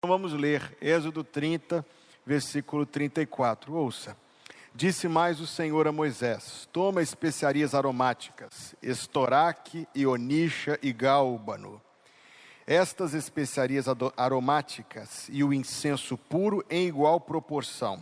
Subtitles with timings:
[0.00, 1.84] Então vamos ler Êxodo 30,
[2.24, 3.74] versículo 34.
[3.74, 4.16] Ouça.
[4.72, 11.82] Disse mais o Senhor a Moisés: Toma especiarias aromáticas, estoraque, onixa e gálbano.
[12.64, 18.00] Estas especiarias aromáticas e o incenso puro em igual proporção.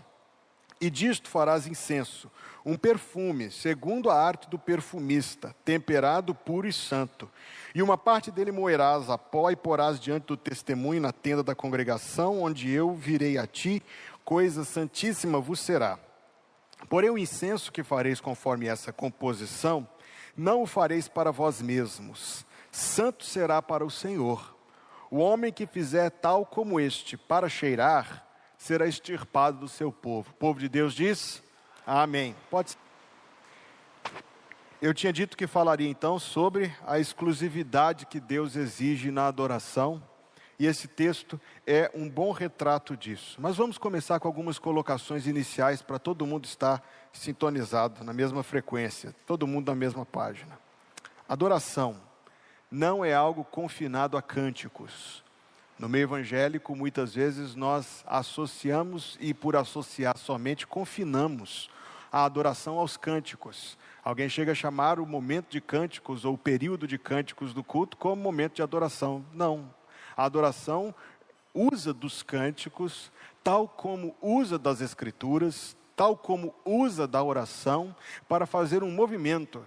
[0.80, 2.30] E disto farás incenso,
[2.64, 7.30] um perfume, segundo a arte do perfumista, temperado, puro e santo.
[7.74, 11.54] E uma parte dele moerás a pó e porás diante do testemunho na tenda da
[11.54, 13.82] congregação, onde eu virei a ti,
[14.24, 15.98] coisa santíssima vos será.
[16.90, 19.88] Porém, o incenso que fareis conforme essa composição,
[20.36, 24.54] não o fareis para vós mesmos, santo será para o Senhor.
[25.10, 28.25] O homem que fizer tal como este para cheirar,
[28.66, 30.30] será extirpado do seu povo.
[30.30, 31.42] O povo de Deus diz:
[31.86, 32.34] Amém.
[32.50, 32.76] Pode
[34.82, 40.02] Eu tinha dito que falaria então sobre a exclusividade que Deus exige na adoração,
[40.58, 43.36] e esse texto é um bom retrato disso.
[43.40, 49.14] Mas vamos começar com algumas colocações iniciais para todo mundo estar sintonizado na mesma frequência,
[49.26, 50.58] todo mundo na mesma página.
[51.28, 52.00] Adoração
[52.70, 55.22] não é algo confinado a cânticos.
[55.78, 61.68] No meio evangélico, muitas vezes nós associamos e, por associar somente, confinamos
[62.10, 63.76] a adoração aos cânticos.
[64.02, 67.98] Alguém chega a chamar o momento de cânticos ou o período de cânticos do culto
[67.98, 69.22] como momento de adoração.
[69.34, 69.70] Não.
[70.16, 70.94] A adoração
[71.52, 73.12] usa dos cânticos,
[73.44, 77.94] tal como usa das escrituras, tal como usa da oração,
[78.26, 79.62] para fazer um movimento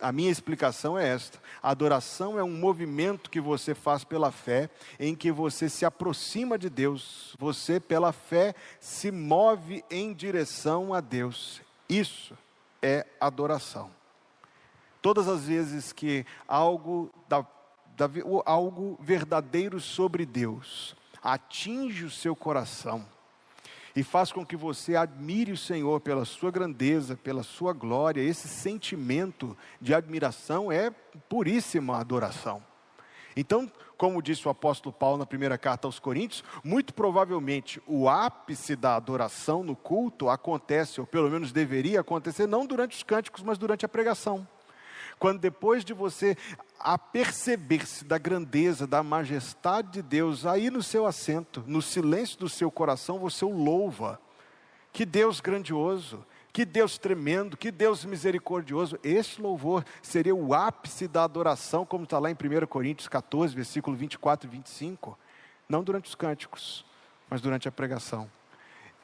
[0.00, 5.14] a minha explicação é esta: adoração é um movimento que você faz pela fé, em
[5.14, 11.60] que você se aproxima de Deus, você, pela fé, se move em direção a Deus.
[11.88, 12.36] Isso
[12.82, 13.90] é adoração.
[15.00, 17.46] Todas as vezes que algo, da,
[17.96, 18.08] da,
[18.44, 23.06] algo verdadeiro sobre Deus atinge o seu coração,
[23.98, 28.20] e faz com que você admire o Senhor pela sua grandeza, pela sua glória.
[28.20, 30.92] Esse sentimento de admiração é
[31.28, 32.62] puríssima adoração.
[33.36, 38.76] Então, como disse o apóstolo Paulo na primeira carta aos Coríntios, muito provavelmente o ápice
[38.76, 43.58] da adoração no culto acontece, ou pelo menos deveria acontecer, não durante os cânticos, mas
[43.58, 44.46] durante a pregação.
[45.18, 46.36] Quando depois de você
[46.78, 52.70] aperceber-se da grandeza, da majestade de Deus, aí no seu assento, no silêncio do seu
[52.70, 54.20] coração, você o louva.
[54.92, 58.98] Que Deus grandioso, que Deus tremendo, que Deus misericordioso.
[59.02, 63.96] Esse louvor seria o ápice da adoração, como está lá em 1 Coríntios 14, versículo
[63.96, 65.18] 24 e 25.
[65.68, 66.84] Não durante os cânticos,
[67.28, 68.30] mas durante a pregação.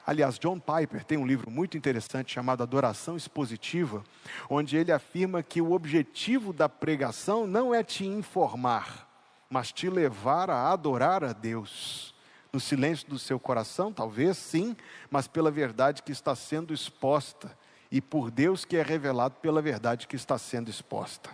[0.06, 4.04] Aliás, John Piper tem um livro muito interessante chamado Adoração Expositiva,
[4.50, 9.08] onde ele afirma que o objetivo da pregação não é te informar,
[9.48, 12.14] mas te levar a adorar a Deus.
[12.52, 14.76] No silêncio do seu coração, talvez sim,
[15.10, 17.56] mas pela verdade que está sendo exposta
[17.90, 21.30] e por Deus que é revelado pela verdade que está sendo exposta.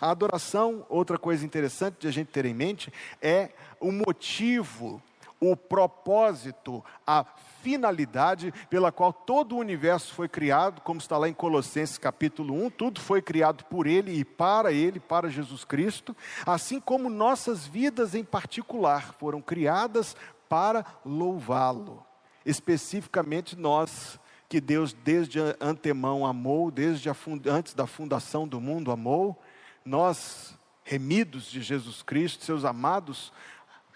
[0.00, 2.92] A adoração, outra coisa interessante de a gente ter em mente,
[3.22, 5.02] é o motivo
[5.40, 7.24] o propósito, a
[7.62, 12.70] finalidade pela qual todo o universo foi criado, como está lá em Colossenses capítulo 1,
[12.70, 16.16] tudo foi criado por Ele e para Ele, para Jesus Cristo,
[16.46, 20.16] assim como nossas vidas em particular foram criadas
[20.48, 22.04] para louvá-lo.
[22.44, 27.10] Especificamente nós, que Deus desde antemão amou, desde
[27.46, 29.38] antes da fundação do mundo amou,
[29.84, 33.32] nós, remidos de Jesus Cristo, seus amados,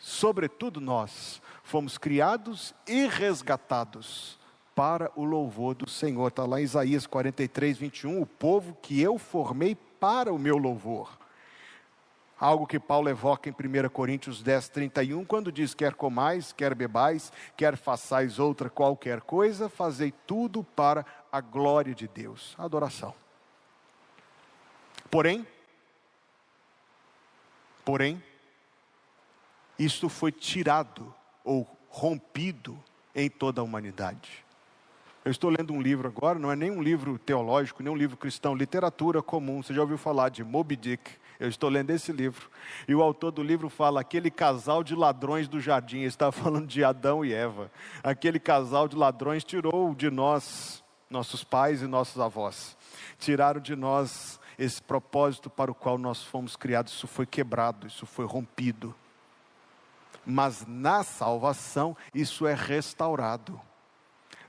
[0.02, 4.36] sobretudo nós, fomos criados e resgatados
[4.74, 6.26] para o louvor do Senhor.
[6.26, 11.16] Está lá em Isaías 43, 21, o povo que eu formei para o meu louvor.
[12.38, 17.32] Algo que Paulo evoca em 1 Coríntios 10, 31, quando diz: quer comais, quer bebais,
[17.56, 22.56] quer façais outra qualquer coisa, fazei tudo para a glória de Deus.
[22.58, 23.14] Adoração.
[25.08, 25.46] Porém,
[27.84, 28.20] porém,
[29.84, 31.12] isto foi tirado
[31.44, 32.78] ou rompido
[33.14, 34.44] em toda a humanidade.
[35.24, 38.16] Eu estou lendo um livro agora, não é nem um livro teológico, nem um livro
[38.16, 39.62] cristão, literatura comum.
[39.62, 41.12] Você já ouviu falar de Moby Dick?
[41.38, 42.50] Eu estou lendo esse livro.
[42.88, 45.98] E o autor do livro fala: aquele casal de ladrões do jardim.
[45.98, 47.70] Ele está falando de Adão e Eva.
[48.02, 52.76] Aquele casal de ladrões tirou de nós, nossos pais e nossos avós.
[53.18, 56.92] Tiraram de nós esse propósito para o qual nós fomos criados.
[56.92, 58.94] Isso foi quebrado, isso foi rompido
[60.24, 63.60] mas na salvação isso é restaurado.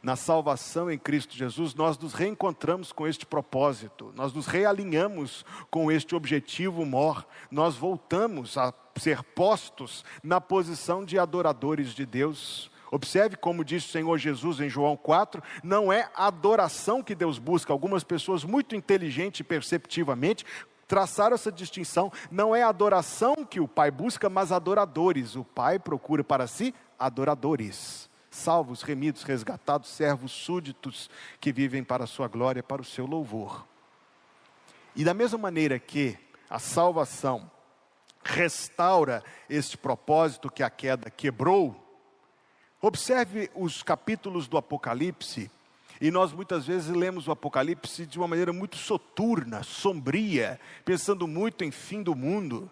[0.02, 5.90] na salvação em Cristo Jesus, nós nos reencontramos com este propósito, nós nos realinhamos com
[5.90, 12.70] este objetivo mor, nós voltamos a ser postos na posição de adoradores de Deus.
[12.92, 17.74] Observe como disse o Senhor Jesus em João 4, não é adoração que Deus busca.
[17.74, 20.46] Algumas pessoas muito inteligentes e perceptivamente
[20.88, 22.12] traçaram essa distinção.
[22.32, 25.36] Não é adoração que o Pai busca, mas adoradores.
[25.36, 31.10] O Pai procura para si adoradores salvos, remidos, resgatados, servos, súditos
[31.40, 33.66] que vivem para a sua glória, para o seu louvor.
[34.96, 36.18] E da mesma maneira que
[36.50, 37.50] a salvação
[38.24, 41.80] restaura este propósito que a queda quebrou,
[42.82, 45.52] observe os capítulos do Apocalipse,
[46.04, 51.64] e nós muitas vezes lemos o Apocalipse de uma maneira muito soturna, sombria, pensando muito
[51.64, 52.70] em fim do mundo.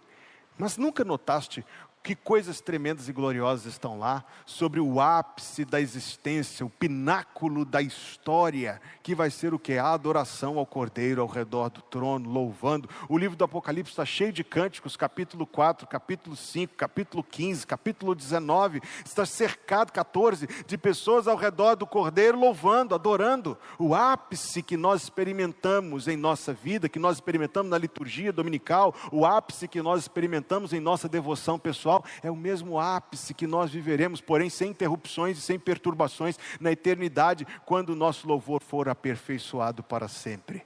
[0.57, 1.65] Mas nunca notaste
[2.03, 7.81] que coisas tremendas e gloriosas estão lá, sobre o ápice da existência, o pináculo da
[7.81, 9.77] história, que vai ser o que?
[9.77, 12.89] A adoração ao Cordeiro ao redor do trono, louvando.
[13.07, 18.15] O livro do Apocalipse está cheio de cânticos, capítulo 4, capítulo 5, capítulo 15, capítulo
[18.15, 23.55] 19, está cercado, 14, de pessoas ao redor do Cordeiro louvando, adorando.
[23.77, 29.23] O ápice que nós experimentamos em nossa vida, que nós experimentamos na liturgia dominical, o
[29.23, 33.71] ápice que nós experimentamos em nossa devoção pessoal pessoal, é o mesmo ápice que nós
[33.71, 39.83] viveremos, porém sem interrupções e sem perturbações na eternidade, quando o nosso louvor for aperfeiçoado
[39.83, 40.63] para sempre.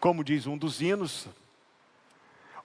[0.00, 1.28] Como diz um dos hinos,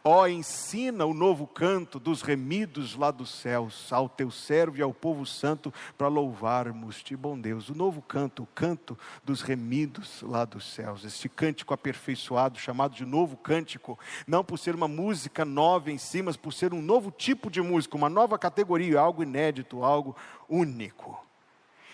[0.01, 4.81] Ó, oh, ensina o novo canto dos remidos lá dos céus, ao teu servo e
[4.81, 7.67] ao povo santo, para louvarmos-te, bom Deus.
[7.67, 13.05] O novo canto, o canto dos remidos lá dos céus, este cântico aperfeiçoado, chamado de
[13.05, 17.11] novo cântico, não por ser uma música nova em si, mas por ser um novo
[17.11, 20.15] tipo de música, uma nova categoria, algo inédito, algo
[20.47, 21.28] único.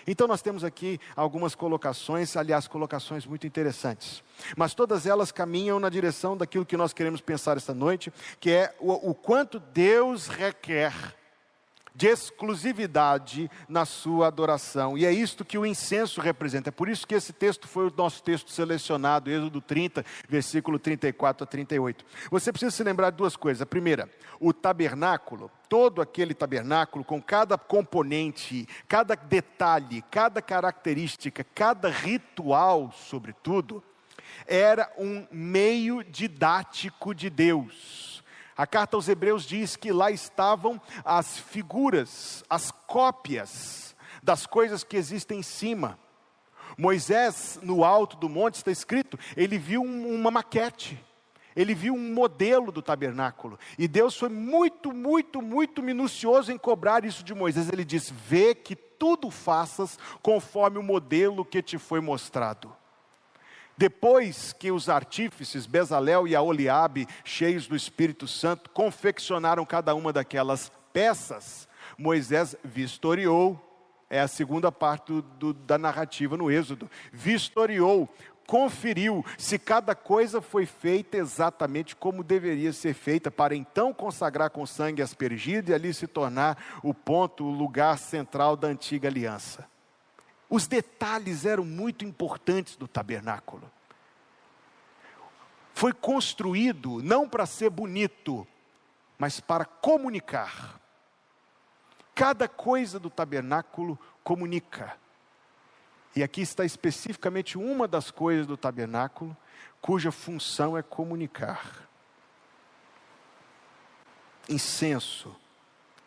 [0.08, 4.24] Então nós temos aqui algumas colocações, aliás, colocações muito interessantes.
[4.56, 8.76] Mas todas elas caminham na direção daquilo que nós queremos pensar esta noite, que é
[8.80, 10.94] o, o quanto Deus requer
[11.96, 14.98] de exclusividade na sua adoração.
[14.98, 16.70] E é isto que o incenso representa.
[16.70, 21.46] É por isso que esse texto foi o nosso texto selecionado, Êxodo 30, versículo 34
[21.46, 22.06] a 38.
[22.30, 23.62] Você precisa se lembrar de duas coisas.
[23.62, 24.10] A primeira,
[24.40, 33.82] o tabernáculo, todo aquele tabernáculo, com cada componente, cada detalhe, cada característica, cada ritual, sobretudo,
[34.46, 38.15] era um meio didático de Deus
[38.58, 44.96] a carta aos Hebreus diz que lá estavam as figuras, as cópias das coisas que
[44.96, 46.00] existem em cima.
[46.78, 51.02] Moisés, no alto do monte, está escrito, ele viu uma maquete,
[51.56, 53.58] ele viu um modelo do tabernáculo.
[53.78, 57.70] E Deus foi muito, muito, muito minucioso em cobrar isso de Moisés.
[57.70, 62.76] Ele diz: Vê que tudo faças conforme o modelo que te foi mostrado.
[63.78, 70.72] Depois que os artífices, Bezalel e Aoliabe, cheios do Espírito Santo, confeccionaram cada uma daquelas
[70.94, 71.68] peças,
[71.98, 73.62] Moisés vistoriou,
[74.10, 78.10] é a segunda parte do, da narrativa no Êxodo, vistoriou,
[78.48, 84.66] conferiu se cada coisa foi feita exatamente como deveria ser feita, para então consagrar com
[84.66, 89.68] sangue aspergido e ali se tornar o ponto, o lugar central da antiga aliança.
[90.56, 93.70] Os detalhes eram muito importantes do tabernáculo.
[95.74, 98.48] Foi construído não para ser bonito,
[99.18, 100.80] mas para comunicar.
[102.16, 104.98] Cada coisa do tabernáculo comunica.
[106.16, 109.36] E aqui está especificamente uma das coisas do tabernáculo,
[109.82, 111.86] cuja função é comunicar.
[114.48, 115.36] Incenso,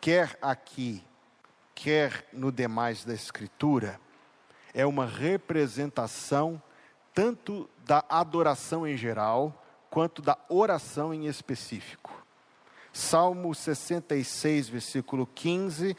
[0.01, 1.03] quer aqui,
[1.75, 4.01] quer no demais da Escritura,
[4.73, 6.61] é uma representação
[7.13, 12.13] tanto da adoração em geral, quanto da oração em específico.
[12.93, 15.95] Salmo 66, versículo 15,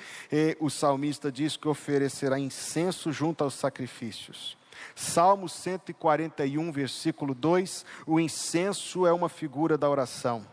[0.58, 4.56] o salmista diz que oferecerá incenso junto aos sacrifícios.
[4.94, 10.46] Salmo 141, versículo 2, o incenso é uma figura da oração.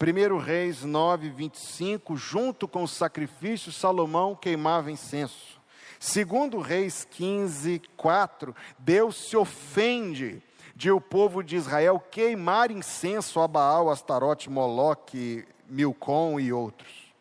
[0.00, 5.57] 1 Reis 9, 25, junto com o sacrifício, Salomão queimava incenso.
[5.98, 10.42] Segundo Reis 15, 4, Deus se ofende
[10.74, 17.12] de o povo de Israel queimar incenso a Baal, Astarote, Moloque, Milcom e outros.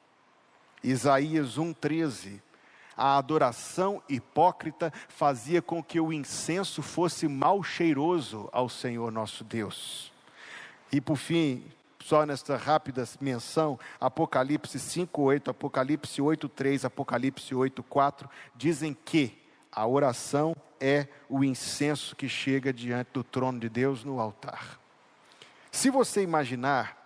[0.83, 2.39] Isaías 1,13.
[2.95, 10.11] A adoração hipócrita fazia com que o incenso fosse mal cheiroso ao Senhor nosso Deus.
[10.91, 11.63] E por fim,
[12.07, 21.07] só nesta rápida menção, Apocalipse 5:8, Apocalipse 8:3, Apocalipse 8:4 dizem que A oração é
[21.29, 24.79] o incenso que chega diante do trono de Deus no altar.
[25.69, 26.97] Se você imaginar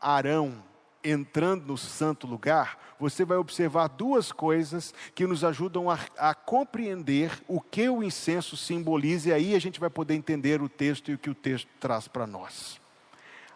[0.00, 0.62] Arão
[1.02, 7.42] entrando no santo lugar, você vai observar duas coisas que nos ajudam a, a, compreender
[7.48, 11.14] o que o incenso simboliza, e aí a gente vai poder entender o texto e
[11.14, 12.80] o que o texto traz para nós.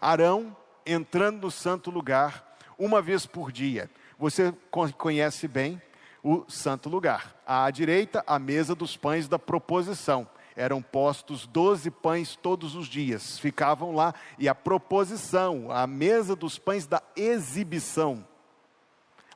[0.00, 0.55] Arão
[0.88, 3.90] entrando no santo lugar uma vez por dia.
[4.18, 4.54] Você
[4.97, 5.80] conhece bem
[6.23, 7.37] o santo lugar.
[7.47, 13.38] À direita, a mesa dos pães da proposição eram postos doze pães todos os dias,
[13.38, 18.26] ficavam lá, e a proposição, a mesa dos pães da exibição.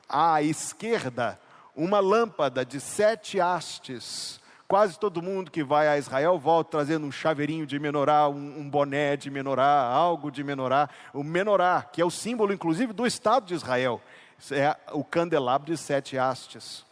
[0.09, 1.39] À esquerda,
[1.73, 4.41] uma lâmpada de sete hastes.
[4.73, 8.67] Quase todo mundo que vai a Israel volta trazendo um chaveirinho de menorá, um, um
[8.67, 10.89] boné de menorá, algo de menorá.
[11.13, 14.01] O menorá, que é o símbolo, inclusive, do Estado de Israel,
[14.49, 16.83] é o candelabro de sete hastes.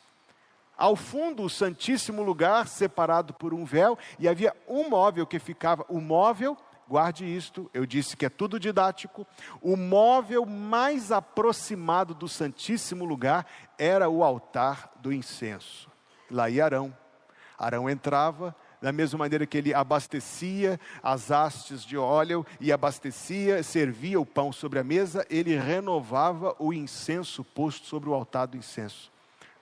[0.78, 5.84] Ao fundo, o Santíssimo Lugar, separado por um véu, e havia um móvel que ficava.
[5.90, 6.56] O móvel,
[6.88, 9.26] guarde isto, eu disse que é tudo didático.
[9.60, 13.44] O móvel mais aproximado do Santíssimo Lugar
[13.76, 15.90] era o altar do incenso.
[16.30, 17.01] Lá ia Arão.
[17.62, 24.20] Arão entrava, da mesma maneira que ele abastecia as hastes de óleo e abastecia, servia
[24.20, 29.12] o pão sobre a mesa, ele renovava o incenso posto sobre o altar do incenso.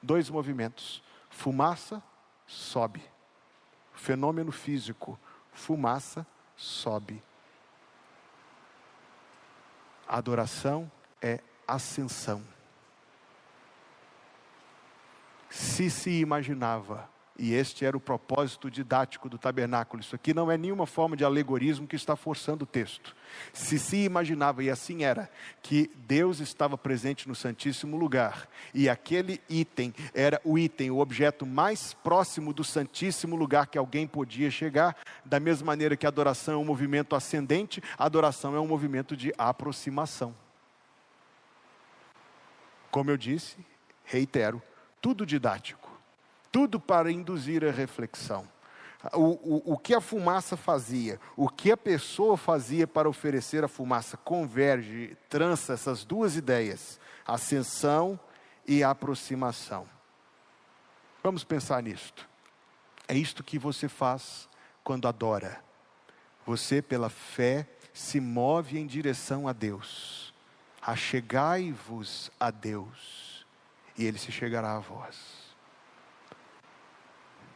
[0.01, 2.01] Dois movimentos Fumaça
[2.47, 3.03] sobe.
[3.93, 5.19] Fenômeno físico.
[5.51, 6.25] Fumaça
[6.55, 7.21] sobe.
[10.07, 10.89] Adoração
[11.21, 12.41] é ascensão.
[15.49, 17.09] Se se imaginava
[17.39, 20.01] e este era o propósito didático do tabernáculo.
[20.01, 23.15] Isso aqui não é nenhuma forma de alegorismo que está forçando o texto.
[23.53, 25.29] Se se imaginava, e assim era,
[25.62, 31.46] que Deus estava presente no Santíssimo Lugar, e aquele item era o item, o objeto
[31.46, 36.55] mais próximo do Santíssimo Lugar que alguém podia chegar, da mesma maneira que a adoração
[36.55, 40.36] é um movimento ascendente, a adoração é um movimento de aproximação.
[42.91, 43.55] Como eu disse,
[44.03, 44.62] reitero,
[45.00, 45.78] tudo didático
[46.51, 48.47] tudo para induzir a reflexão.
[49.13, 53.67] O, o, o que a fumaça fazia, o que a pessoa fazia para oferecer a
[53.67, 58.19] fumaça, converge, trança essas duas ideias, ascensão
[58.67, 59.87] e aproximação.
[61.23, 62.27] Vamos pensar nisto.
[63.07, 64.49] É isto que você faz
[64.83, 65.63] quando adora.
[66.45, 70.33] Você, pela fé, se move em direção a Deus.
[70.81, 73.45] Achegai-vos a Deus,
[73.97, 75.48] e Ele se chegará a vós.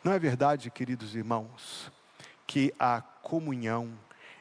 [0.04, 1.90] Não é verdade, queridos irmãos,
[2.46, 3.90] que a comunhão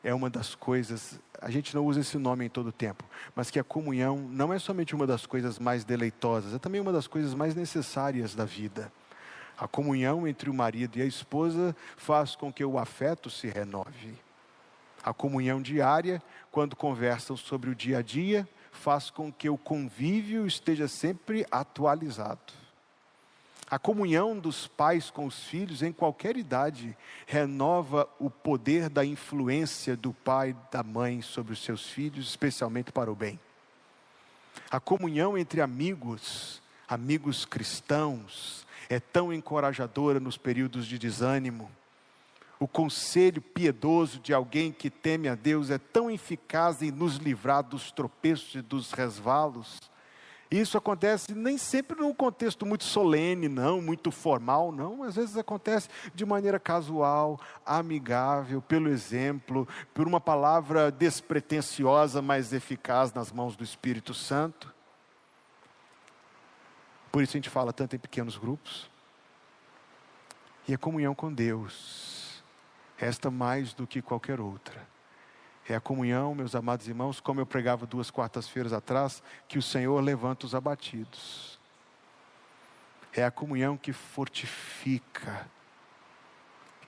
[0.02, 3.49] é uma das coisas, a gente não usa esse nome em todo o tempo, mas
[3.49, 7.07] que a comunhão não é somente uma das coisas mais deleitosas, é também uma das
[7.07, 8.92] coisas mais necessárias da vida.
[9.57, 14.19] A comunhão entre o marido e a esposa faz com que o afeto se renove.
[15.04, 20.45] A comunhão diária, quando conversam sobre o dia a dia, faz com que o convívio
[20.45, 22.62] esteja sempre atualizado.
[23.73, 26.95] A comunhão dos pais com os filhos, em qualquer idade,
[27.26, 32.93] renova o poder da influência do pai e da mãe sobre os seus filhos, especialmente
[32.93, 33.41] para o bem.
[34.71, 41.71] A comunhão entre amigos, amigos cristãos, é tão encorajadora nos períodos de desânimo.
[42.61, 47.62] O conselho piedoso de alguém que teme a Deus é tão eficaz em nos livrar
[47.62, 49.81] dos tropeços e dos resvalos.
[50.52, 55.02] Isso acontece nem sempre num contexto muito solene, não, muito formal, não.
[55.02, 63.14] Às vezes acontece de maneira casual, amigável, pelo exemplo, por uma palavra despretensiosa, mas eficaz
[63.14, 64.71] nas mãos do Espírito Santo.
[67.11, 68.90] Por isso a gente fala tanto em pequenos grupos.
[70.68, 72.44] E a comunhão com Deus,
[72.99, 74.92] resta mais do que qualquer outra.
[75.73, 79.99] É a comunhão, meus amados irmãos, como eu pregava duas quartas-feiras atrás, que o Senhor
[80.02, 81.59] levanta os abatidos.
[83.11, 85.49] É a comunhão que fortifica,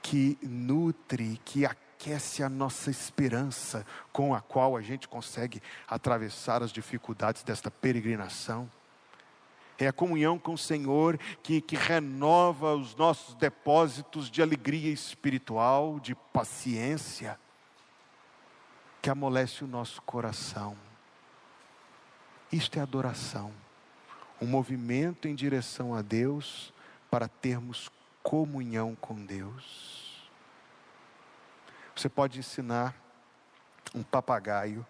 [0.03, 6.71] que nutre, que aquece a nossa esperança, com a qual a gente consegue atravessar as
[6.71, 8.71] dificuldades desta peregrinação.
[9.79, 15.99] É a comunhão com o Senhor que, que renova os nossos depósitos de alegria espiritual,
[15.99, 17.43] de paciência
[19.05, 20.75] que amolece o nosso coração.
[22.51, 23.53] Isto é adoração,
[24.41, 26.73] um movimento em direção a Deus
[27.11, 27.91] para termos
[28.23, 30.27] comunhão com Deus.
[31.95, 32.95] Você pode ensinar
[33.95, 34.87] um papagaio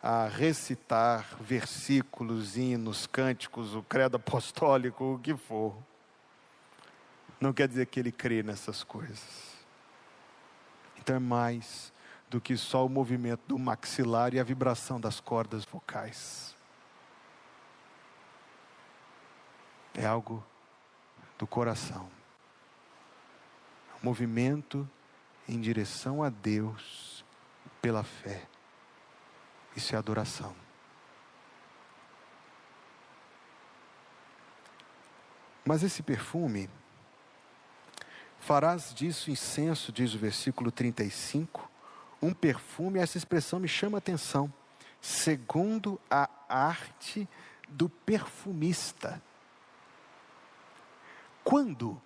[0.00, 5.76] a recitar versículos, hinos, cânticos, o credo apostólico, o que for.
[7.40, 9.66] não quer dizer que ele crê nessas coisas.
[10.96, 11.92] Então é mais
[12.30, 16.54] do que só o movimento do maxilar e a vibração das cordas vocais.
[19.94, 20.44] É algo
[21.38, 22.08] do coração.
[24.02, 24.88] Um movimento
[25.48, 27.24] em direção a Deus
[27.80, 28.46] pela fé.
[29.74, 30.54] Isso é adoração.
[35.64, 36.68] Mas esse perfume,
[38.40, 41.70] farás disso incenso, diz o versículo 35,
[42.20, 44.52] um perfume, essa expressão me chama a atenção,
[45.00, 47.28] segundo a arte
[47.68, 49.22] do perfumista.
[51.44, 52.00] Quando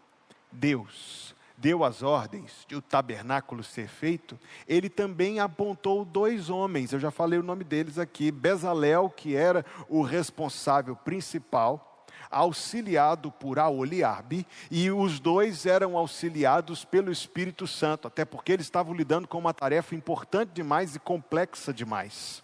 [0.50, 6.99] Deus deu as ordens de o tabernáculo ser feito, ele também apontou dois homens, eu
[6.99, 11.92] já falei o nome deles aqui, Bezalel, que era o responsável principal,
[12.33, 18.95] auxiliado por Aoliabe, e os dois eram auxiliados pelo Espírito Santo, até porque eles estavam
[18.95, 22.43] lidando com uma tarefa importante demais e complexa demais.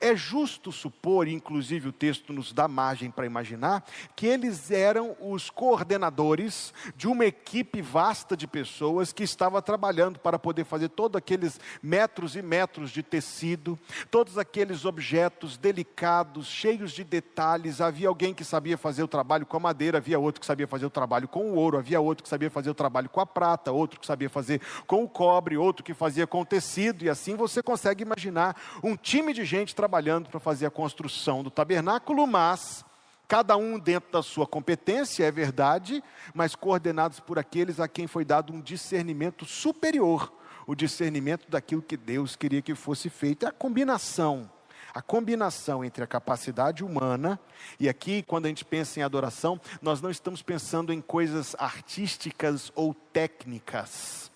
[0.00, 5.50] É justo supor, inclusive o texto nos dá margem para imaginar, que eles eram os
[5.50, 11.58] coordenadores de uma equipe vasta de pessoas que estava trabalhando para poder fazer todos aqueles
[11.82, 13.76] metros e metros de tecido,
[14.08, 17.80] todos aqueles objetos delicados, cheios de detalhes.
[17.80, 20.86] Havia alguém que sabia fazer o trabalho com a madeira, havia outro que sabia fazer
[20.86, 23.72] o trabalho com o ouro, havia outro que sabia fazer o trabalho com a prata,
[23.72, 27.34] outro que sabia fazer com o cobre, outro que fazia com o tecido, e assim
[27.34, 32.26] você consegue imaginar um time de gente trabalhando trabalhando para fazer a construção do tabernáculo,
[32.26, 32.84] mas
[33.26, 36.04] cada um dentro da sua competência, é verdade,
[36.34, 40.30] mas coordenados por aqueles a quem foi dado um discernimento superior,
[40.66, 44.50] o discernimento daquilo que Deus queria que fosse feito, é a combinação.
[44.92, 47.40] A combinação entre a capacidade humana,
[47.80, 52.70] e aqui, quando a gente pensa em adoração, nós não estamos pensando em coisas artísticas
[52.74, 54.30] ou técnicas.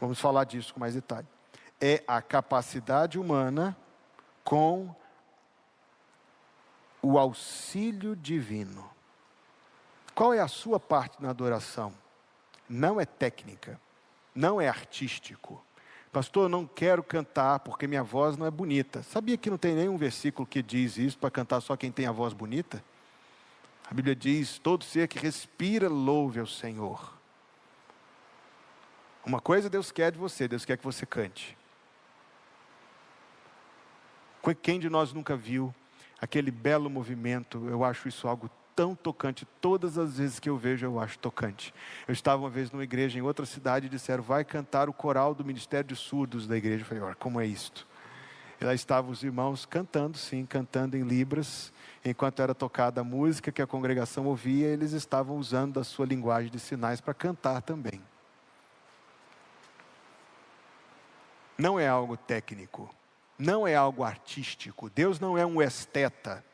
[0.00, 1.26] Vamos falar disso com mais detalhe.
[1.80, 3.76] É a capacidade humana
[4.44, 4.94] com
[7.00, 8.88] o auxílio divino.
[10.14, 11.92] Qual é a sua parte na adoração?
[12.68, 13.80] Não é técnica,
[14.34, 15.62] não é artístico.
[16.12, 19.02] Pastor, eu não quero cantar porque minha voz não é bonita.
[19.02, 22.12] Sabia que não tem nenhum versículo que diz isso para cantar só quem tem a
[22.12, 22.84] voz bonita?
[23.90, 27.14] A Bíblia diz: todo ser que respira, louve ao Senhor.
[29.24, 31.56] Uma coisa Deus quer de você, Deus quer que você cante.
[34.60, 35.72] Quem de nós nunca viu
[36.20, 37.68] aquele belo movimento?
[37.68, 39.46] Eu acho isso algo tão tocante.
[39.60, 41.72] Todas as vezes que eu vejo, eu acho tocante.
[42.08, 45.34] Eu estava uma vez numa igreja em outra cidade e disseram: vai cantar o coral
[45.34, 46.82] do Ministério de Surdos da igreja.
[46.82, 47.86] Eu falei: olha, como é isto?
[48.60, 51.72] E lá estavam os irmãos cantando, sim, cantando em Libras.
[52.04, 56.50] Enquanto era tocada a música que a congregação ouvia, eles estavam usando a sua linguagem
[56.50, 58.00] de sinais para cantar também.
[61.56, 62.92] Não é algo técnico
[63.42, 64.88] não é algo artístico.
[64.88, 66.44] Deus não é um esteta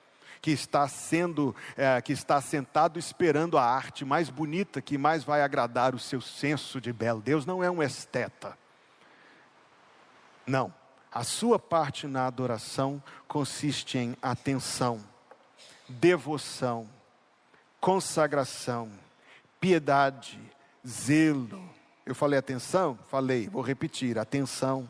[0.40, 5.42] que está sendo, é, que está sentado esperando a arte mais bonita que mais vai
[5.42, 7.20] agradar o seu senso de belo.
[7.20, 8.56] Deus não é um esteta.
[10.46, 10.72] Não.
[11.12, 15.02] A sua parte na adoração consiste em atenção,
[15.88, 16.88] devoção,
[17.80, 18.90] consagração,
[19.58, 20.38] piedade,
[20.86, 21.68] zelo.
[22.04, 22.98] Eu falei atenção?
[23.10, 24.88] Falei, vou repetir: atenção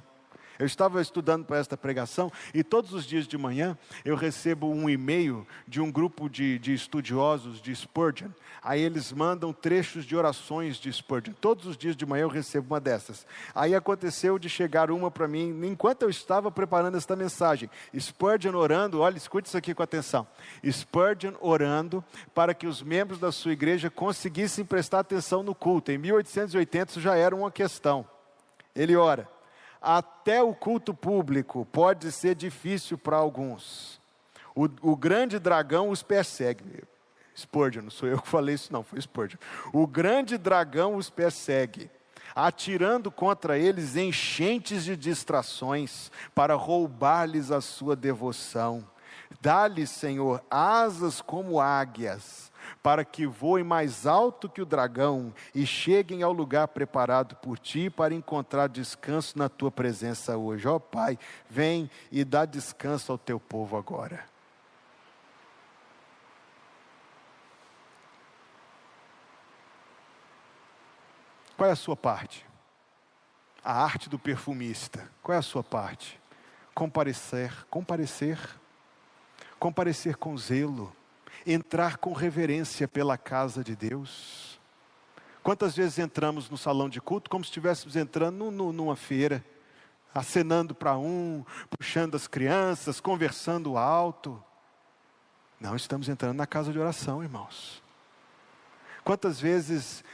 [0.58, 4.90] eu estava estudando para esta pregação e todos os dias de manhã eu recebo um
[4.90, 8.28] e-mail de um grupo de, de estudiosos de Spurgeon.
[8.62, 11.32] Aí eles mandam trechos de orações de Spurgeon.
[11.40, 13.24] Todos os dias de manhã eu recebo uma dessas.
[13.54, 17.70] Aí aconteceu de chegar uma para mim enquanto eu estava preparando esta mensagem.
[17.96, 20.26] Spurgeon orando, olha, escute isso aqui com atenção.
[20.68, 25.92] Spurgeon orando para que os membros da sua igreja conseguissem prestar atenção no culto.
[25.92, 28.04] Em 1880 isso já era uma questão.
[28.74, 29.37] Ele ora
[29.80, 34.00] até o culto público pode ser difícil para alguns.
[34.54, 36.82] O, o, grande dragão os persegue.
[37.36, 39.38] Spurgeon, não sou eu que falei isso, não, foi Spurgeon.
[39.72, 41.88] O grande dragão os persegue,
[42.34, 48.84] atirando contra eles enchentes de distrações para roubar-lhes a sua devoção.
[49.40, 52.47] Dá-lhes, Senhor, asas como águias
[52.82, 57.90] para que voem mais alto que o dragão e cheguem ao lugar preparado por ti
[57.90, 60.66] para encontrar descanso na tua presença hoje.
[60.68, 64.24] Ó oh, Pai, vem e dá descanso ao teu povo agora.
[71.56, 72.46] Qual é a sua parte?
[73.64, 75.10] A arte do perfumista.
[75.20, 76.20] Qual é a sua parte?
[76.72, 78.38] Comparecer, comparecer,
[79.58, 80.96] comparecer com zelo
[81.52, 84.60] entrar com reverência pela casa de Deus.
[85.42, 89.44] Quantas vezes entramos no salão de culto como se estivéssemos entrando no, no, numa feira,
[90.14, 94.42] acenando para um, puxando as crianças, conversando alto.
[95.60, 97.82] Não, estamos entrando na casa de oração, irmãos.
[99.04, 100.04] Quantas vezes,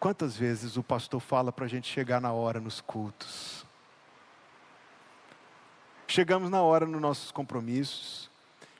[0.00, 3.64] quantas vezes o pastor fala para a gente chegar na hora nos cultos?
[6.08, 8.30] Chegamos na hora nos nossos compromissos,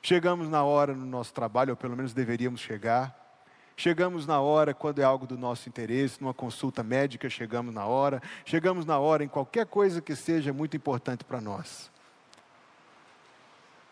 [0.07, 3.13] chegamos na hora no nosso trabalho, ou pelo menos deveríamos chegar.
[3.75, 8.23] Chegamos na hora quando é algo do nosso interesse, numa consulta médica, chegamos na hora.
[8.45, 11.91] Chegamos na hora em qualquer coisa que seja muito importante para nós.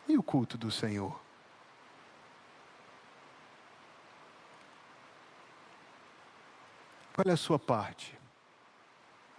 [0.07, 1.19] E o culto do Senhor?
[7.13, 8.17] Qual é a sua parte?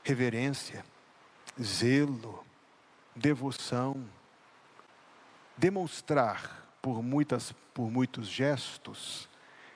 [0.05, 0.85] Reverência,
[1.59, 2.45] zelo,
[3.17, 4.07] devoção,
[5.57, 9.29] demonstrar por, muitas, por muitos gestos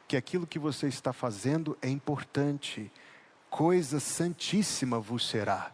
[0.07, 2.89] que aquilo que você está fazendo é importante,
[3.51, 5.73] coisa santíssima vos será,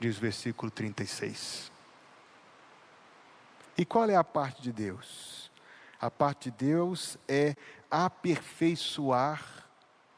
[0.00, 1.70] diz o versículo 36.
[3.76, 5.50] E qual é a parte de Deus?
[6.00, 7.54] A parte de Deus é
[7.90, 9.68] aperfeiçoar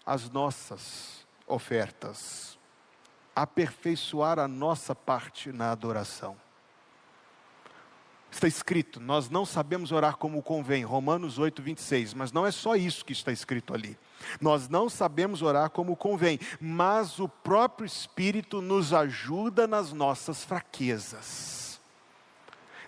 [0.06, 2.56] as nossas ofertas,
[3.34, 6.43] aperfeiçoar a nossa parte na adoração.
[8.34, 12.74] Está escrito, nós não sabemos orar como convém, Romanos 8, 26, mas não é só
[12.74, 13.96] isso que está escrito ali.
[14.40, 21.80] Nós não sabemos orar como convém, mas o próprio Espírito nos ajuda nas nossas fraquezas.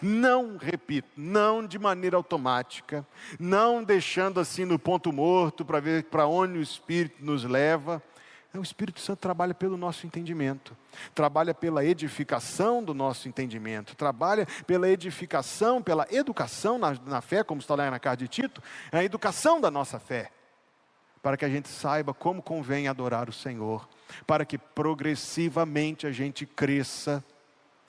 [0.02, 3.06] Não, repito, não de maneira automática,
[3.38, 8.02] não deixando assim no ponto morto para ver para onde o Espírito nos leva,
[8.58, 10.76] o Espírito Santo trabalha pelo nosso entendimento,
[11.14, 17.60] trabalha pela edificação do nosso entendimento, trabalha pela edificação, pela educação na, na fé, como
[17.60, 20.30] está lá na carta de Tito, é a educação da nossa fé,
[21.22, 23.88] para que a gente saiba como convém adorar o Senhor,
[24.26, 27.24] para que progressivamente a gente cresça.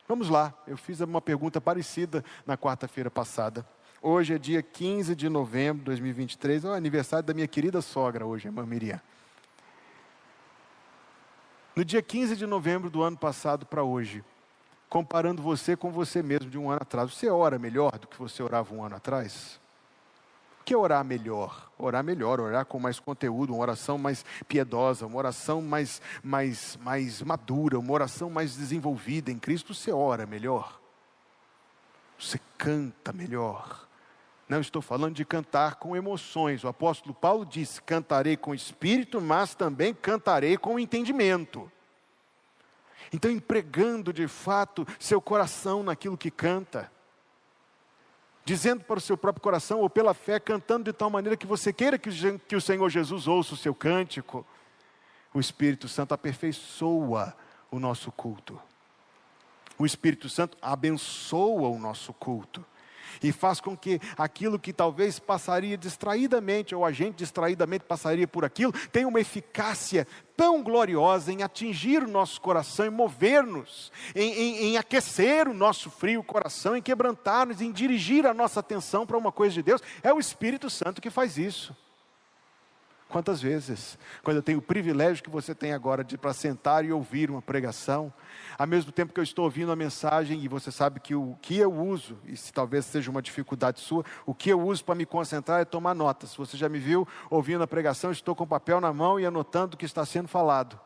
[0.07, 3.67] Vamos lá, eu fiz uma pergunta parecida na quarta-feira passada.
[4.01, 8.25] Hoje é dia 15 de novembro de 2023, é o aniversário da minha querida sogra
[8.25, 9.01] hoje, irmã Miriam.
[11.77, 14.23] No dia 15 de novembro do ano passado para hoje,
[14.89, 18.41] comparando você com você mesmo de um ano atrás, você ora melhor do que você
[18.41, 19.59] orava um ano atrás?
[20.59, 21.69] O que é orar melhor?
[21.77, 27.21] Orar melhor, orar com mais conteúdo, uma oração mais piedosa, uma oração mais, mais, mais
[27.21, 30.81] madura, uma oração mais desenvolvida em Cristo, você ora melhor.
[32.17, 33.86] Você canta melhor.
[34.47, 36.63] Não estou falando de cantar com emoções.
[36.63, 41.69] O apóstolo Paulo disse: cantarei com espírito, mas também cantarei com entendimento.
[43.11, 46.91] Então, empregando de fato seu coração naquilo que canta,
[48.43, 51.73] dizendo para o seu próprio coração, ou pela fé, cantando de tal maneira que você
[51.73, 54.45] queira que o Senhor Jesus ouça o seu cântico,
[55.33, 57.35] o Espírito Santo aperfeiçoa
[57.69, 58.59] o nosso culto.
[59.77, 62.65] O Espírito Santo abençoa o nosso culto
[63.23, 68.45] e faz com que aquilo que talvez passaria distraidamente, ou a gente distraidamente passaria por
[68.45, 74.57] aquilo, tenha uma eficácia tão gloriosa em atingir o nosso coração, em mover-nos, em, em,
[74.65, 79.31] em, aquecer o nosso frio coração, em quebrantar-nos, em dirigir a nossa atenção para uma
[79.31, 79.81] coisa de Deus.
[80.03, 81.75] É o Espírito Santo que faz isso.
[83.09, 86.91] Quantas vezes, quando eu tenho o privilégio que você tem agora de para sentar e
[86.91, 88.11] ouvir uma pregação,
[88.57, 91.57] ao mesmo tempo que eu estou ouvindo a mensagem, e você sabe que o que
[91.57, 95.05] eu uso, e se talvez seja uma dificuldade sua, o que eu uso para me
[95.05, 96.35] concentrar é tomar notas.
[96.35, 99.75] Você já me viu ouvindo a pregação, estou com o papel na mão e anotando
[99.75, 100.77] o que está sendo falado.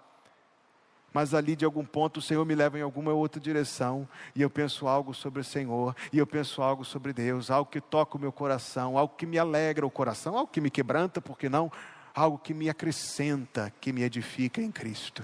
[1.12, 4.50] Mas ali de algum ponto o Senhor me leva em alguma outra direção, e eu
[4.50, 8.22] penso algo sobre o Senhor, e eu penso algo sobre Deus, algo que toca o
[8.22, 11.72] meu coração, algo que me alegra o coração, algo que me quebranta, porque não?
[12.14, 15.24] Algo que me acrescenta, que me edifica em Cristo.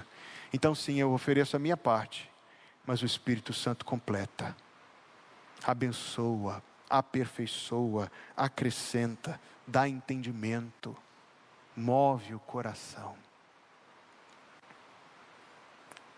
[0.52, 2.30] Então, sim, eu ofereço a minha parte,
[2.86, 4.56] mas o Espírito Santo completa,
[5.62, 10.96] abençoa, aperfeiçoa, acrescenta, dá entendimento,
[11.76, 13.14] move o coração.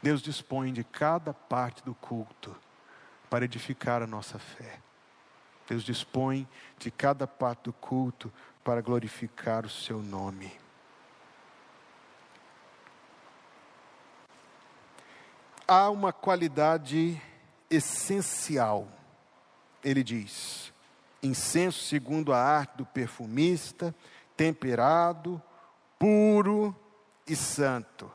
[0.02, 2.56] Deus dispõe de cada parte do culto
[3.28, 4.78] para edificar a nossa fé.
[5.68, 8.32] Deus dispõe de cada parte do culto
[8.64, 10.59] para glorificar o seu nome.
[15.70, 17.22] Há uma qualidade
[17.70, 18.88] essencial.
[19.84, 20.72] Ele diz:
[21.22, 23.94] incenso segundo a arte do perfumista,
[24.36, 25.40] temperado,
[25.96, 26.74] puro
[27.24, 28.10] e santo.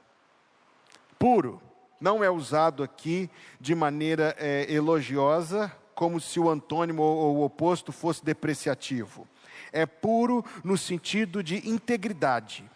[1.17, 1.61] Puro
[2.01, 7.93] não é usado aqui de maneira é, elogiosa, como se o antônimo ou o oposto
[7.93, 9.25] fosse depreciativo.
[9.71, 12.69] É puro no sentido de integridade.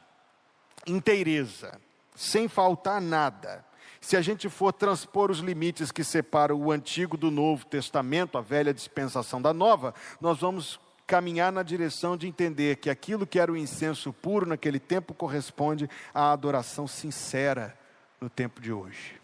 [0.87, 1.79] inteireza,
[2.15, 3.63] sem faltar nada,
[4.01, 8.41] se a gente for transpor os limites que separam o Antigo do Novo Testamento, a
[8.41, 13.51] velha dispensação da nova, nós vamos caminhar na direção de entender que aquilo que era
[13.51, 17.77] o incenso puro naquele tempo corresponde à adoração sincera
[18.21, 19.19] no tempo de hoje.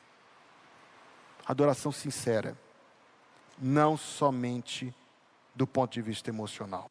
[1.45, 2.57] Adoração sincera,
[3.57, 4.93] não somente
[5.53, 6.89] do ponto de vista emocional.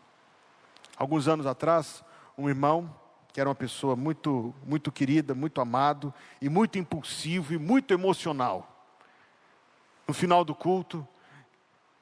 [0.97, 2.03] Alguns anos atrás,
[2.39, 2.95] um irmão
[3.35, 8.89] que era uma pessoa muito, muito querida, muito amado e muito impulsivo e muito emocional.
[10.07, 11.05] No final do culto,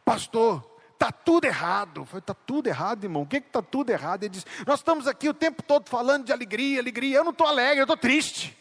[0.05, 2.05] pastor, está tudo errado.
[2.05, 3.23] Falei, está tudo errado, irmão.
[3.23, 4.25] O que está tudo errado?
[4.25, 7.16] Ele disse, nós estamos aqui o tempo todo falando de alegria, alegria.
[7.16, 8.55] Eu não estou alegre, eu estou triste.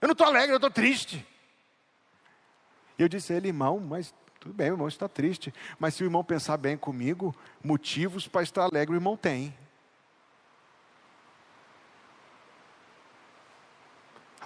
[0.00, 1.26] Eu não estou alegre, eu estou triste.
[2.96, 5.52] E eu disse a ele, irmão, mas tudo bem, o irmão está triste.
[5.76, 9.52] Mas se o irmão pensar bem comigo, motivos para estar alegre o irmão tem.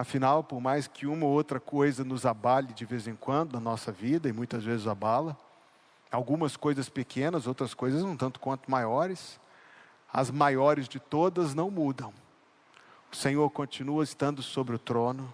[0.01, 3.61] Afinal, por mais que uma ou outra coisa nos abale de vez em quando na
[3.61, 5.37] nossa vida, e muitas vezes abala,
[6.11, 9.39] algumas coisas pequenas, outras coisas um tanto quanto maiores,
[10.11, 12.15] as maiores de todas não mudam.
[13.13, 15.31] O Senhor continua estando sobre o trono,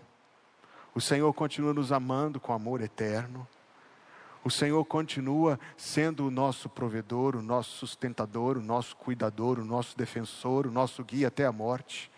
[0.96, 3.46] o Senhor continua nos amando com amor eterno,
[4.42, 9.96] o Senhor continua sendo o nosso provedor, o nosso sustentador, o nosso cuidador, o nosso
[9.96, 12.11] defensor, o nosso guia até a morte.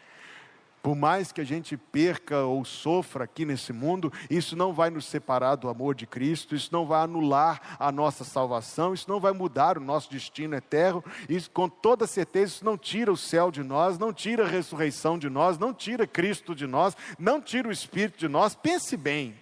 [0.89, 5.05] Por mais que a gente perca ou sofra aqui nesse mundo, isso não vai nos
[5.05, 9.35] separar do amor de Cristo, isso não vai anular a nossa salvação, isso não vai
[9.35, 13.63] mudar o nosso destino eterno, isso com toda certeza isso não tira o céu de
[13.63, 17.73] nós, não tira a ressurreição de nós, não tira Cristo de nós, não tira o
[17.73, 18.55] Espírito de nós.
[18.55, 19.39] Pense bem,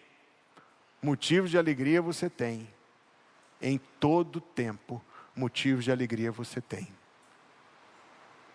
[1.00, 2.66] motivos de alegria você tem,
[3.62, 5.00] em todo tempo,
[5.36, 6.88] motivos de alegria você tem.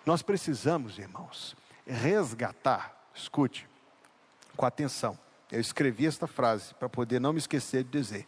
[0.05, 1.55] Nós precisamos, irmãos,
[1.91, 3.67] resgatar, escute,
[4.55, 5.17] com atenção.
[5.51, 8.27] Eu escrevi esta frase para poder não me esquecer de dizer.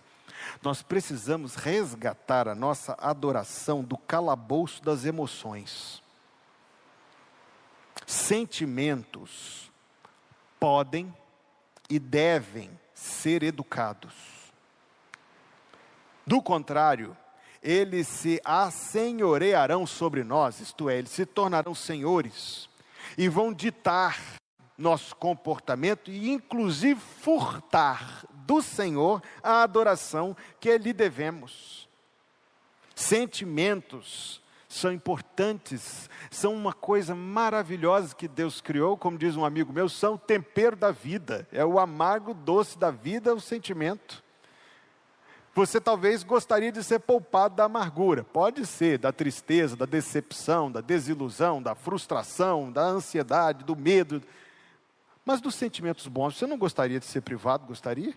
[0.61, 6.03] Nós precisamos resgatar a nossa adoração do calabouço das emoções.
[8.05, 9.71] Sentimentos
[10.59, 11.15] podem
[11.89, 14.13] e devem ser educados.
[16.27, 17.15] Do contrário,
[17.61, 22.67] eles se assenhorearão sobre nós, isto é, eles se tornarão senhores
[23.17, 24.19] e vão ditar
[24.77, 31.87] nosso comportamento e, inclusive, furtar do Senhor a adoração que lhe devemos.
[32.95, 39.87] Sentimentos são importantes, são uma coisa maravilhosa que Deus criou, como diz um amigo meu,
[39.87, 44.22] são o tempero da vida, é o amargo doce da vida, o sentimento.
[45.55, 50.81] Você talvez gostaria de ser poupado da amargura, pode ser, da tristeza, da decepção, da
[50.81, 54.21] desilusão, da frustração, da ansiedade, do medo,
[55.23, 58.13] mas dos sentimentos bons, você não gostaria de ser privado, gostaria?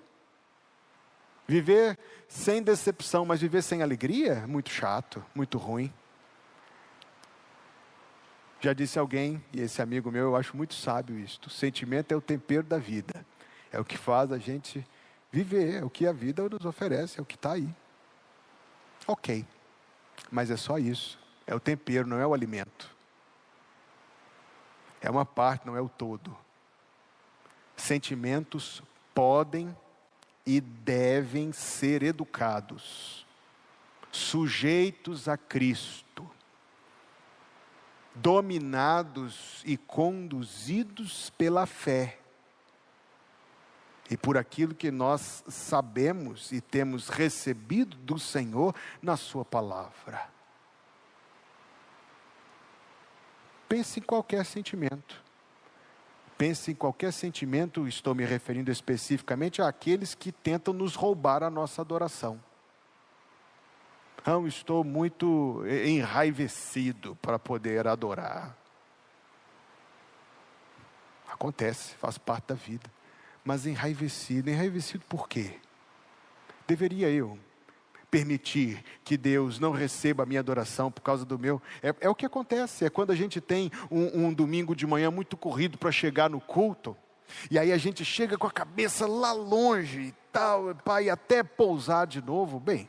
[1.47, 5.93] Viver sem decepção, mas viver sem alegria é muito chato, muito ruim.
[8.61, 12.17] Já disse alguém, e esse amigo meu, eu acho muito sábio isto: o sentimento é
[12.17, 13.25] o tempero da vida,
[13.71, 14.85] é o que faz a gente
[15.37, 17.69] viver, é o que a vida nos oferece, é o que está aí.
[19.07, 19.45] Ok,
[20.31, 21.19] mas é só isso.
[21.47, 22.91] É o tempero, não é o alimento.
[25.01, 26.37] É uma parte, não é o todo.
[27.77, 28.83] Sentimentos
[29.15, 29.77] podem
[30.47, 33.27] e devem ser educados,
[34.11, 36.29] sujeitos a Cristo,
[38.15, 42.21] dominados e conduzidos pela fé
[44.11, 50.29] e por aquilo que nós sabemos e temos recebido do Senhor na Sua palavra.
[53.69, 55.25] Pense em qualquer sentimento.
[56.39, 61.81] Pense em qualquer sentimento, estou me referindo especificamente àqueles que tentam nos roubar a nossa
[61.81, 62.39] adoração.
[64.25, 68.57] Não, estou muito enraivecido para poder adorar.
[71.27, 72.96] Acontece, faz parte da vida
[73.47, 74.51] mas enraivecido.
[74.51, 75.53] Enraivecido por quê?
[76.67, 77.39] Deveria eu
[78.11, 81.63] permitir que Deus não receba a minha adoração por causa do meu.
[81.83, 85.11] É, é o que acontece, é quando a gente tem um, um domingo de manhã
[85.11, 86.97] muito corrido para chegar no culto,
[87.51, 92.07] e aí a gente chega com a cabeça lá longe e tal, pai, até pousar
[92.07, 92.59] de novo.
[92.61, 92.89] Bem,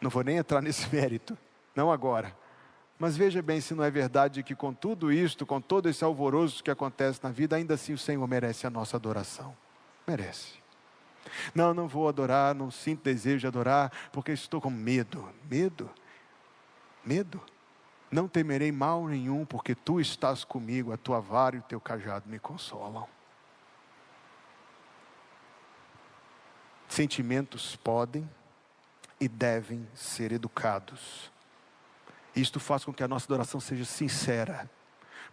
[0.00, 1.36] não vou nem entrar nesse mérito,
[1.74, 2.36] não agora.
[3.00, 6.62] Mas veja bem se não é verdade que com tudo isto, com todo esse alvoroço
[6.62, 9.56] que acontece na vida, ainda assim o Senhor merece a nossa adoração.
[10.06, 10.60] Merece.
[11.54, 15.26] Não, não vou adorar, não sinto desejo de adorar, porque estou com medo.
[15.50, 15.88] Medo?
[17.02, 17.40] Medo?
[18.10, 22.28] Não temerei mal nenhum, porque tu estás comigo, a tua vara e o teu cajado
[22.28, 23.08] me consolam.
[26.86, 28.28] Sentimentos podem
[29.18, 31.32] e devem ser educados.
[32.34, 34.68] Isto faz com que a nossa adoração seja sincera.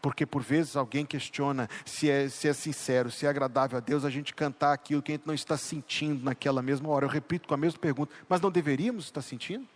[0.02, 4.06] Porque por vezes alguém questiona se é, se é sincero, se é agradável a Deus
[4.06, 7.06] a gente cantar aquilo que a gente não está sentindo naquela mesma hora.
[7.06, 9.68] Eu repito com a mesma pergunta, mas não deveríamos estar sentindo?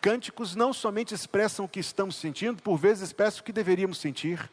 [0.00, 4.50] Cânticos não somente expressam o que estamos sentindo, por vezes expressam o que deveríamos sentir.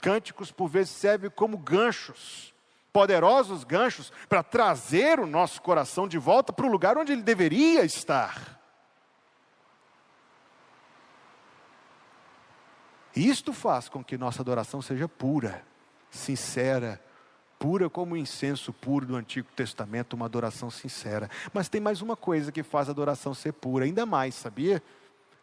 [0.00, 2.54] Cânticos, por vezes, servem como ganchos,
[2.92, 7.84] poderosos ganchos, para trazer o nosso coração de volta para o lugar onde ele deveria
[7.84, 8.57] estar.
[13.14, 15.64] Isto faz com que nossa adoração seja pura,
[16.10, 17.00] sincera,
[17.58, 21.28] pura como o incenso puro do Antigo Testamento, uma adoração sincera.
[21.52, 24.82] Mas tem mais uma coisa que faz a adoração ser pura, ainda mais, sabia?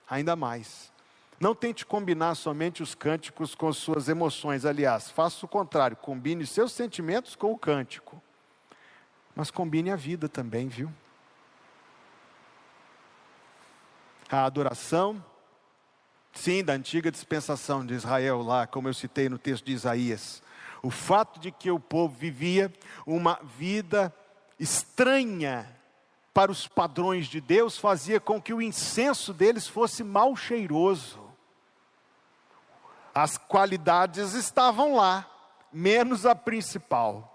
[0.10, 0.92] Ainda mais.
[1.40, 6.72] Não tente combinar somente os cânticos com suas emoções, aliás, faça o contrário, combine seus
[6.72, 8.22] sentimentos com o cântico.
[9.36, 10.90] Mas combine a vida também, viu?
[14.32, 15.24] A adoração
[16.36, 20.44] sim, da antiga dispensação de Israel, lá, como eu citei no texto de Isaías.
[20.84, 22.72] O fato de que o povo vivia
[23.08, 24.14] uma vida
[24.60, 25.68] estranha
[26.34, 31.20] para os padrões de Deus fazia com que o incenso deles fosse mal cheiroso.
[33.14, 35.26] As qualidades estavam lá,
[35.72, 37.35] menos a principal.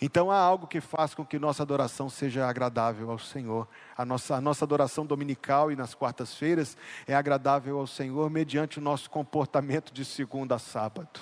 [0.00, 3.66] Então há algo que faz com que nossa adoração seja agradável ao Senhor.
[3.96, 8.82] A nossa, a nossa adoração dominical e nas quartas-feiras é agradável ao Senhor mediante o
[8.82, 11.20] nosso comportamento de segunda a sábado.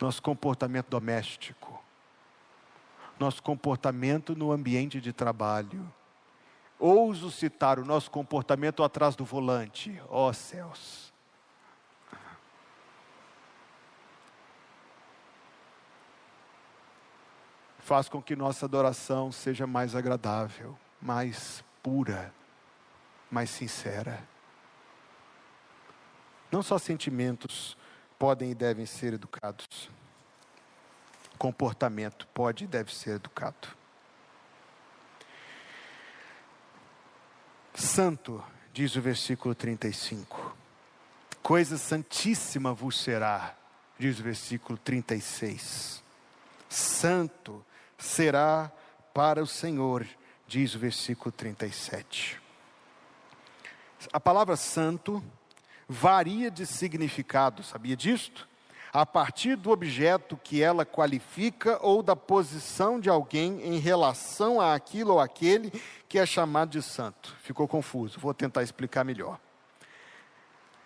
[0.00, 1.82] Nosso comportamento doméstico.
[3.20, 5.92] Nosso comportamento no ambiente de trabalho.
[6.78, 10.00] Ouso citar o nosso comportamento atrás do volante.
[10.08, 11.07] Ó oh, céus
[17.88, 22.34] faz com que nossa adoração seja mais agradável, mais pura,
[23.30, 24.22] mais sincera.
[26.52, 27.78] Não só sentimentos
[28.18, 29.88] podem e devem ser educados,
[31.38, 33.68] comportamento pode e deve ser educado.
[37.72, 40.54] Santo, diz o versículo 35,
[41.42, 43.56] coisa santíssima vos será,
[43.98, 46.04] diz o versículo 36.
[46.68, 47.64] Santo
[47.98, 48.70] será
[49.12, 50.06] para o Senhor,
[50.46, 52.40] diz o versículo 37.
[54.12, 55.22] A palavra santo
[55.88, 58.46] varia de significado, sabia disto?
[58.92, 64.74] A partir do objeto que ela qualifica ou da posição de alguém em relação a
[64.74, 65.70] aquilo ou aquele
[66.08, 67.36] que é chamado de santo.
[67.42, 69.38] Ficou confuso, vou tentar explicar melhor.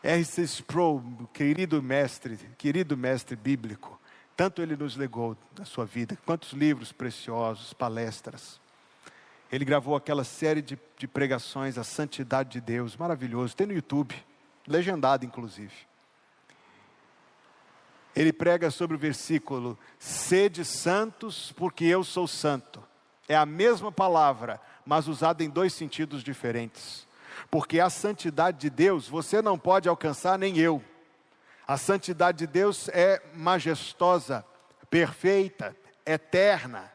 [0.03, 0.42] R.C.
[0.42, 4.01] Sproul, querido mestre, querido mestre bíblico,
[4.37, 8.61] tanto ele nos legou da sua vida, quantos livros preciosos, palestras.
[9.51, 14.14] Ele gravou aquela série de, de pregações, A Santidade de Deus, maravilhoso, tem no YouTube,
[14.66, 15.75] legendado inclusive.
[18.14, 22.83] Ele prega sobre o versículo: Sede santos, porque eu sou santo.
[23.29, 27.07] É a mesma palavra, mas usada em dois sentidos diferentes.
[27.51, 30.83] Porque a santidade de Deus você não pode alcançar, nem eu.
[31.66, 34.44] A santidade de Deus é majestosa,
[34.90, 36.92] perfeita, eterna.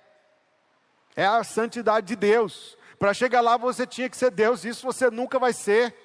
[1.15, 2.77] É a santidade de Deus.
[2.99, 5.95] Para chegar lá você tinha que ser Deus, isso você nunca vai ser.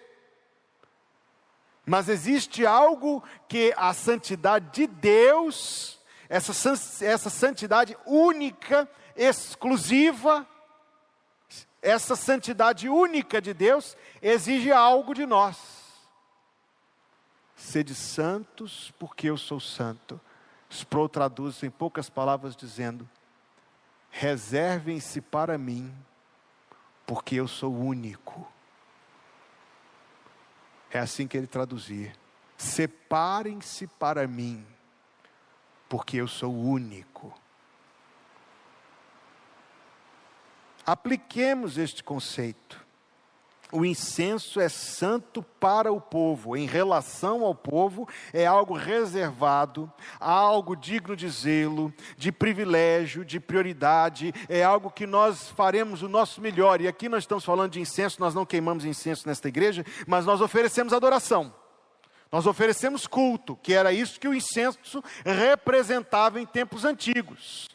[1.84, 5.98] Mas existe algo que a santidade de Deus,
[6.28, 6.52] essa,
[7.04, 10.46] essa santidade única, exclusiva,
[11.80, 15.56] essa santidade única de Deus exige algo de nós.
[17.62, 20.20] Sede santos, porque eu sou santo.
[20.68, 23.08] Sproul traduz em poucas palavras dizendo:
[24.10, 25.94] reservem-se para mim,
[27.06, 28.50] porque eu sou único.
[30.90, 32.12] É assim que ele traduzia.
[32.58, 34.66] Separem-se para mim,
[35.88, 37.32] porque eu sou único.
[40.84, 42.81] Apliquemos este conceito
[43.72, 50.76] o incenso é santo para o povo, em relação ao povo, é algo reservado, algo
[50.76, 56.82] digno de zelo, de privilégio, de prioridade, é algo que nós faremos o nosso melhor.
[56.82, 60.42] E aqui nós estamos falando de incenso, nós não queimamos incenso nesta igreja, mas nós
[60.42, 61.52] oferecemos adoração.
[62.30, 67.68] Nós oferecemos culto, que era isso que o incenso representava em tempos antigos.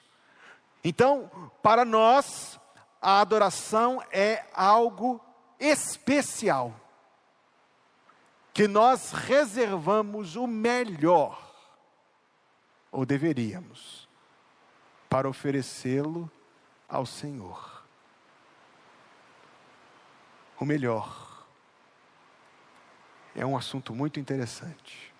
[0.83, 1.29] Então,
[1.61, 2.59] para nós,
[3.01, 5.21] a adoração é algo
[5.59, 6.73] especial.
[8.57, 11.53] que nós reservamos o melhor,
[12.91, 14.09] ou deveríamos,
[15.07, 16.27] para oferecê-lo
[16.89, 17.83] ao Senhor.
[20.59, 21.45] O melhor.
[23.35, 25.13] É um assunto muito interessante.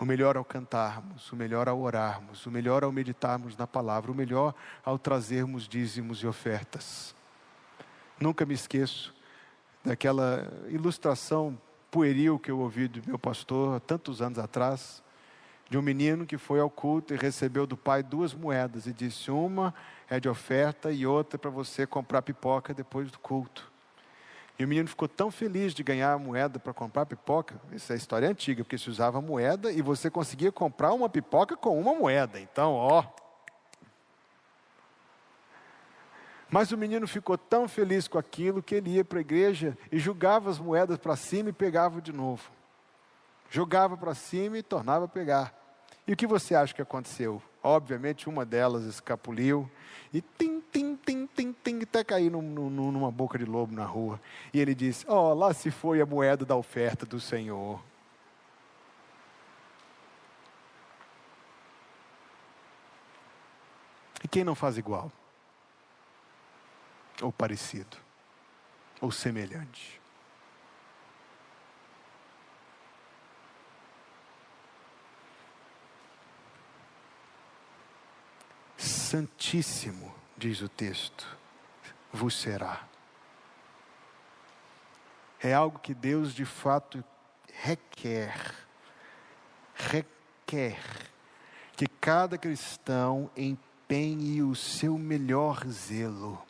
[0.00, 4.14] O melhor ao cantarmos, o melhor ao orarmos, o melhor ao meditarmos na palavra, o
[4.16, 4.52] melhor
[4.84, 7.14] ao trazermos dízimos e ofertas.
[8.18, 9.14] Nunca me esqueço
[9.84, 11.58] daquela ilustração
[11.90, 15.02] pueril que eu ouvi do meu pastor tantos anos atrás,
[15.68, 19.30] de um menino que foi ao culto e recebeu do pai duas moedas e disse:
[19.30, 19.74] uma
[20.08, 23.70] é de oferta e outra para você comprar pipoca depois do culto.
[24.58, 27.60] E o menino ficou tão feliz de ganhar a moeda para comprar pipoca.
[27.72, 31.80] Essa é história antiga, porque se usava moeda e você conseguia comprar uma pipoca com
[31.80, 32.38] uma moeda.
[32.38, 33.02] Então, ó.
[36.52, 39.98] Mas o menino ficou tão feliz com aquilo que ele ia para a igreja e
[39.98, 42.50] jogava as moedas para cima e pegava de novo.
[43.48, 45.54] Jogava para cima e tornava a pegar.
[46.06, 47.42] E o que você acha que aconteceu?
[47.62, 49.70] Obviamente, uma delas escapuliu
[50.12, 53.86] e tim, tim, tim, tim, tim, até cair num, num, numa boca de lobo na
[53.86, 54.20] rua.
[54.52, 57.82] E ele disse: oh, lá se foi a moeda da oferta do Senhor.
[64.22, 65.10] E quem não faz igual?
[67.22, 67.96] Ou parecido?
[69.00, 70.00] Ou semelhante?
[78.76, 81.38] Santíssimo, diz o texto,
[82.12, 82.82] vos será.
[85.40, 87.04] É algo que Deus de fato
[87.52, 88.34] requer,
[89.74, 90.80] requer
[91.76, 96.44] que cada cristão empenhe o seu melhor zelo,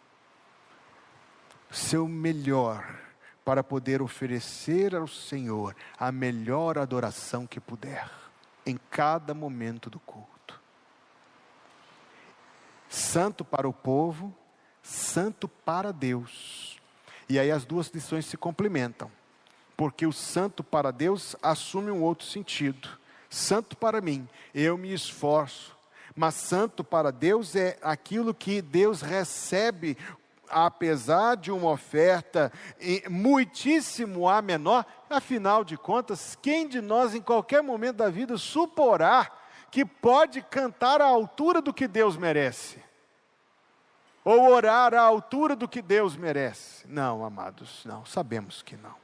[1.72, 3.00] seu melhor,
[3.44, 8.08] para poder oferecer ao Senhor a melhor adoração que puder,
[8.64, 10.32] em cada momento do culto
[12.92, 14.34] santo para o povo,
[14.82, 16.78] santo para Deus.
[17.28, 19.10] E aí as duas lições se complementam,
[19.76, 22.88] porque o santo para Deus assume um outro sentido.
[23.30, 25.74] Santo para mim, eu me esforço,
[26.14, 29.96] mas santo para Deus é aquilo que Deus recebe
[30.52, 32.52] apesar de uma oferta
[33.08, 39.30] muitíssimo a menor, afinal de contas, quem de nós em qualquer momento da vida suporá
[39.70, 42.82] que pode cantar à altura do que Deus merece?
[44.24, 46.86] Ou orar à altura do que Deus merece?
[46.86, 48.94] Não, amados, não, sabemos que não.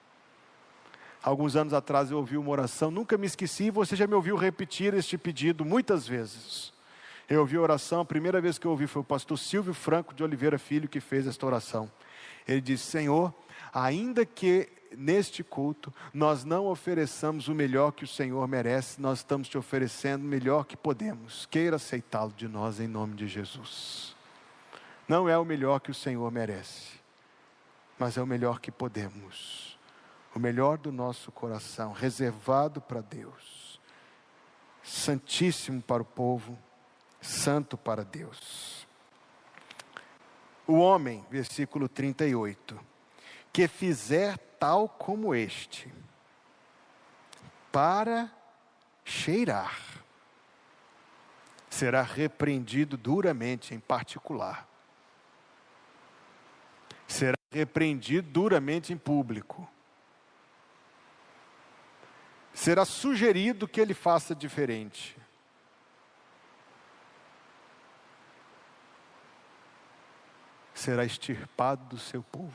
[1.22, 4.94] Alguns anos atrás eu ouvi uma oração, nunca me esqueci, você já me ouviu repetir
[4.94, 6.72] este pedido muitas vezes.
[7.28, 10.14] Eu ouvi a oração, a primeira vez que eu ouvi foi o pastor Silvio Franco
[10.14, 11.90] de Oliveira Filho que fez esta oração.
[12.46, 13.34] Ele disse: Senhor,
[13.72, 14.66] ainda que
[14.96, 20.22] neste culto nós não ofereçamos o melhor que o Senhor merece, nós estamos te oferecendo
[20.22, 21.44] o melhor que podemos.
[21.46, 24.16] Queira aceitá-lo de nós em nome de Jesus.
[25.06, 26.98] Não é o melhor que o Senhor merece,
[27.98, 29.78] mas é o melhor que podemos.
[30.34, 33.80] O melhor do nosso coração, reservado para Deus,
[34.82, 36.58] santíssimo para o povo,
[37.20, 38.86] santo para Deus.
[40.66, 42.78] O homem, versículo 38,
[43.52, 45.92] que fizer tal como este,
[47.72, 48.30] para
[49.04, 49.78] cheirar,
[51.70, 54.68] será repreendido duramente em particular.
[57.06, 59.68] Será repreendido duramente em público.
[62.52, 65.16] Será sugerido que ele faça diferente.
[70.78, 72.54] Será extirpado do seu povo.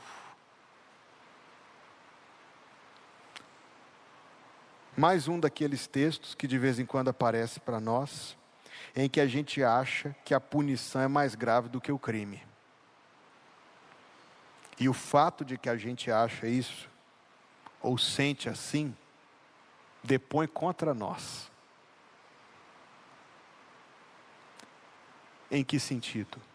[4.96, 8.38] Mais um daqueles textos que de vez em quando aparece para nós,
[8.96, 12.42] em que a gente acha que a punição é mais grave do que o crime.
[14.80, 16.90] E o fato de que a gente acha isso,
[17.82, 18.96] ou sente assim,
[20.02, 21.52] depõe contra nós.
[25.52, 26.53] Em que sentido?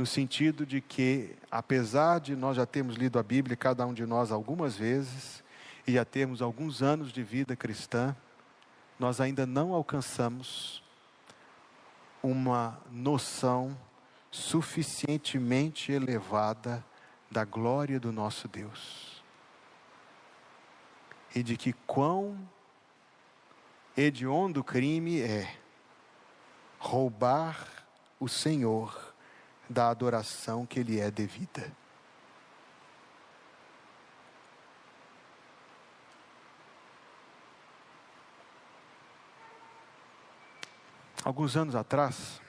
[0.00, 4.06] No sentido de que, apesar de nós já termos lido a Bíblia, cada um de
[4.06, 5.44] nós algumas vezes,
[5.86, 8.16] e já termos alguns anos de vida cristã,
[8.98, 10.82] nós ainda não alcançamos
[12.22, 13.78] uma noção
[14.30, 16.82] suficientemente elevada
[17.30, 19.22] da glória do nosso Deus.
[21.34, 22.38] E de que quão
[23.94, 25.58] hediondo crime é
[26.78, 27.68] roubar
[28.18, 29.09] o Senhor
[29.70, 31.70] da adoração que lhe é devida.
[41.22, 42.40] Alguns anos atrás,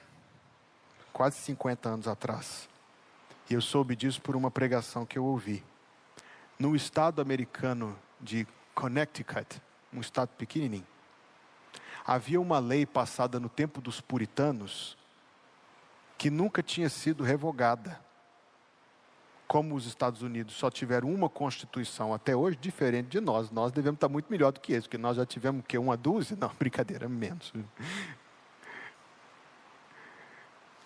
[1.13, 2.67] quase 50 anos atrás,
[3.47, 5.63] e eu soube disso por uma pregação que eu ouvi.
[6.57, 9.61] No estado americano de Connecticut,
[9.93, 10.87] um estado pequenininho,
[12.03, 14.97] havia uma lei passada no tempo dos puritanos
[16.21, 17.99] que nunca tinha sido revogada.
[19.47, 23.97] Como os Estados Unidos só tiveram uma constituição até hoje, diferente de nós, nós devemos
[23.97, 27.09] estar muito melhor do que eles, porque nós já tivemos que uma dúzia, não, brincadeira,
[27.09, 27.51] menos.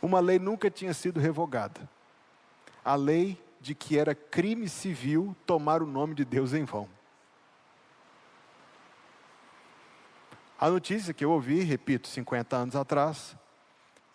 [0.02, 1.82] Uma lei nunca tinha sido revogada.
[2.82, 6.88] A lei de que era crime civil tomar o nome de Deus em vão.
[10.58, 13.36] A notícia que eu ouvi, repito, 50 anos atrás,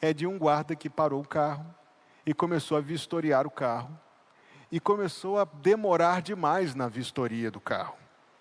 [0.01, 1.65] é de um guarda que parou o carro
[2.25, 3.99] e começou a vistoriar o carro
[4.73, 7.97] e começou a demorar demais na vistoria do carro.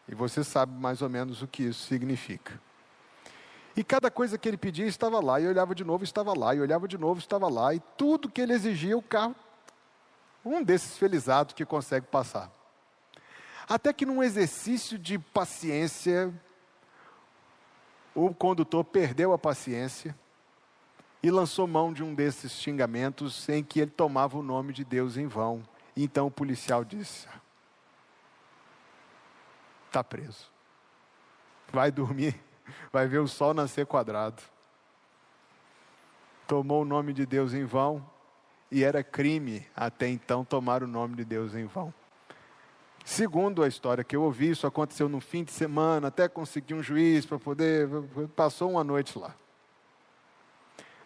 [0.07, 2.59] E você sabe mais ou menos o que isso significa.
[3.75, 6.59] E cada coisa que ele pedia estava lá, e olhava de novo, estava lá, e
[6.59, 9.35] olhava de novo, estava lá, e tudo que ele exigia, o carro,
[10.43, 12.51] um desses felizados que consegue passar.
[13.67, 16.33] Até que num exercício de paciência,
[18.15, 20.15] o condutor perdeu a paciência
[21.21, 25.17] e lançou mão de um desses xingamentos em que ele tomava o nome de Deus
[25.17, 25.61] em vão.
[25.95, 27.27] Então o policial disse:
[29.87, 30.49] Está preso.
[31.71, 32.39] Vai dormir,
[32.91, 34.41] vai ver o sol nascer quadrado.
[36.47, 38.03] Tomou o nome de Deus em vão
[38.71, 41.93] e era crime até então tomar o nome de Deus em vão.
[43.05, 46.83] Segundo a história que eu ouvi, isso aconteceu no fim de semana, até conseguir um
[46.83, 47.89] juiz para poder.
[48.35, 49.35] Passou uma noite lá.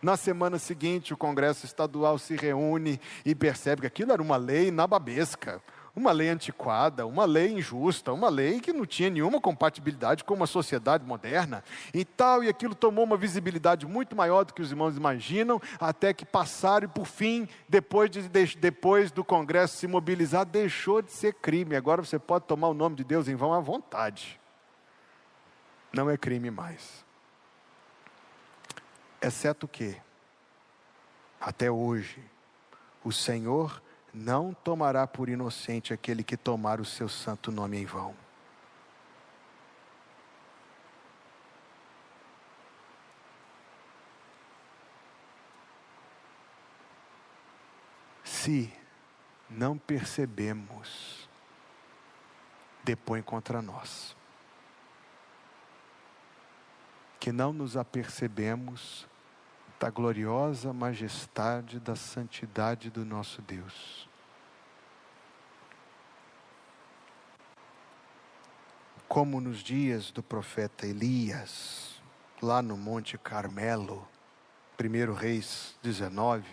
[0.03, 4.69] Na semana seguinte, o Congresso Estadual se reúne e percebe que aquilo era uma lei
[4.69, 5.63] nababesca,
[5.95, 10.45] uma lei antiquada, uma lei injusta, uma lei que não tinha nenhuma compatibilidade com uma
[10.45, 14.97] sociedade moderna e tal, e aquilo tomou uma visibilidade muito maior do que os irmãos
[14.97, 18.27] imaginam, até que passaram e por fim, depois, de,
[18.57, 21.77] depois do Congresso se mobilizar, deixou de ser crime.
[21.77, 24.37] Agora você pode tomar o nome de Deus em vão à vontade.
[25.93, 27.05] Não é crime mais.
[29.23, 29.95] Exceto que,
[31.39, 32.21] até hoje,
[33.05, 33.81] o Senhor
[34.13, 38.13] não tomará por inocente aquele que tomar o seu santo nome em vão.
[48.25, 48.73] Se
[49.49, 51.29] não percebemos,
[52.83, 54.17] depõe contra nós.
[57.21, 59.07] Que não nos apercebemos
[59.83, 64.07] da gloriosa majestade da santidade do nosso Deus.
[69.09, 72.01] Como nos dias do profeta Elias,
[72.41, 74.07] lá no Monte Carmelo,
[74.79, 76.47] 1 Reis 19,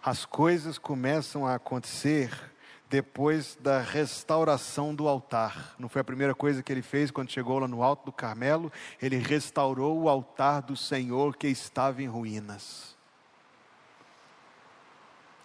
[0.00, 2.51] as coisas começam a acontecer
[2.92, 5.74] depois da restauração do altar.
[5.78, 8.70] Não foi a primeira coisa que ele fez quando chegou lá no alto do Carmelo?
[9.00, 12.94] Ele restaurou o altar do Senhor que estava em ruínas.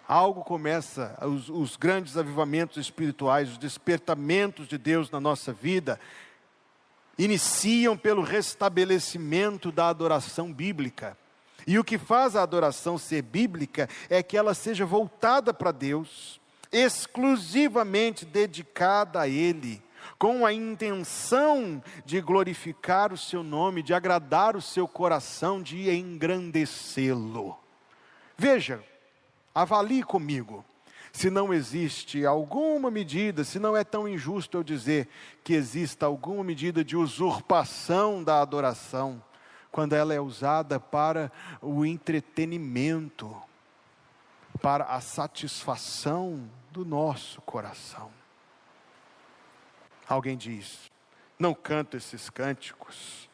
[0.06, 5.98] Algo começa, os, os grandes avivamentos espirituais, os despertamentos de Deus na nossa vida,
[7.16, 11.16] iniciam pelo restabelecimento da adoração bíblica.
[11.66, 16.38] E o que faz a adoração ser bíblica é que ela seja voltada para Deus
[16.72, 19.82] exclusivamente dedicada a Ele,
[20.18, 27.58] com a intenção de glorificar o Seu nome, de agradar o seu coração, de engrandecê-lo.
[28.36, 28.82] Veja,
[29.54, 30.64] avalie comigo.
[31.12, 35.08] Se não existe alguma medida, se não é tão injusto eu dizer
[35.42, 39.22] que exista alguma medida de usurpação da adoração,
[39.70, 43.34] quando ela é usada para o entretenimento,
[44.60, 48.10] para a satisfação do nosso coração.
[50.08, 50.90] Alguém diz:
[51.38, 53.28] não canto esses cânticos,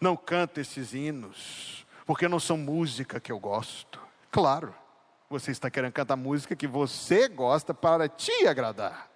[0.00, 4.00] não canto esses hinos, porque não são música que eu gosto.
[4.30, 4.74] Claro,
[5.28, 9.10] você está querendo cantar música que você gosta para te agradar.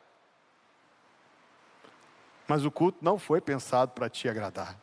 [2.49, 4.79] Mas o culto não foi pensado para te agradar.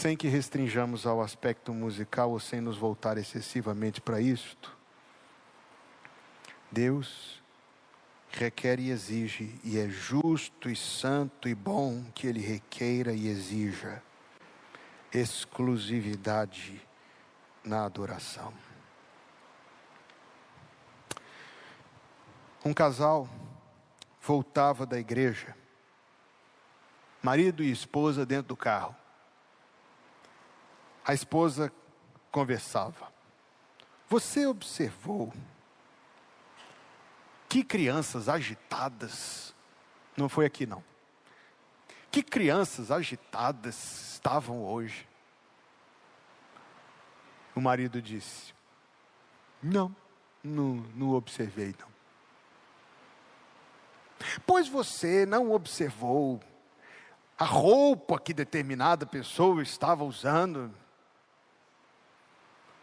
[0.00, 4.74] Sem que restringamos ao aspecto musical ou sem nos voltar excessivamente para isto.
[6.72, 7.42] Deus
[8.30, 14.02] requer e exige, e é justo e santo e bom que Ele requeira e exija
[15.12, 16.80] exclusividade
[17.62, 18.54] na adoração.
[22.64, 23.28] Um casal
[24.22, 25.54] voltava da igreja,
[27.22, 28.96] marido e esposa dentro do carro.
[31.04, 31.72] A esposa
[32.30, 33.12] conversava.
[34.08, 35.32] Você observou
[37.48, 39.54] que crianças agitadas,
[40.16, 40.82] não foi aqui não,
[42.10, 45.08] que crianças agitadas estavam hoje?
[47.54, 48.52] O marido disse:
[49.62, 49.94] Não,
[50.42, 51.88] não, não observei não.
[54.46, 56.40] Pois você não observou
[57.38, 60.72] a roupa que determinada pessoa estava usando?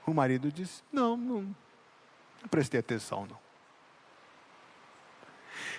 [0.07, 3.37] O marido disse: Não, não, não prestei atenção não.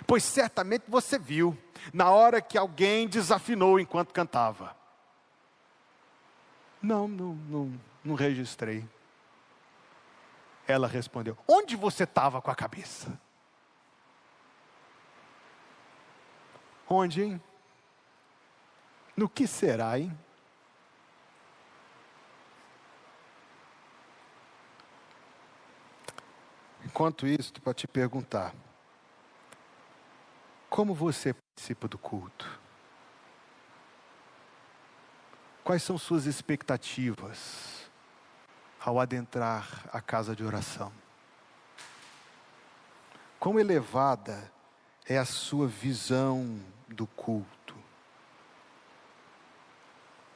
[0.06, 1.56] Pois certamente você viu,
[1.92, 4.76] na hora que alguém desafinou enquanto cantava.
[6.80, 8.86] Não, não, não, não registrei.
[10.66, 13.18] Ela respondeu: Onde você estava com a cabeça?
[16.86, 17.42] Onde, hein?
[19.16, 20.16] No que será, hein?
[26.98, 28.52] Enquanto isso, para te perguntar:
[30.68, 32.60] como você participa do culto?
[35.62, 37.88] Quais são suas expectativas
[38.80, 40.92] ao adentrar a casa de oração?
[43.38, 44.50] Quão elevada
[45.06, 47.76] é a sua visão do culto?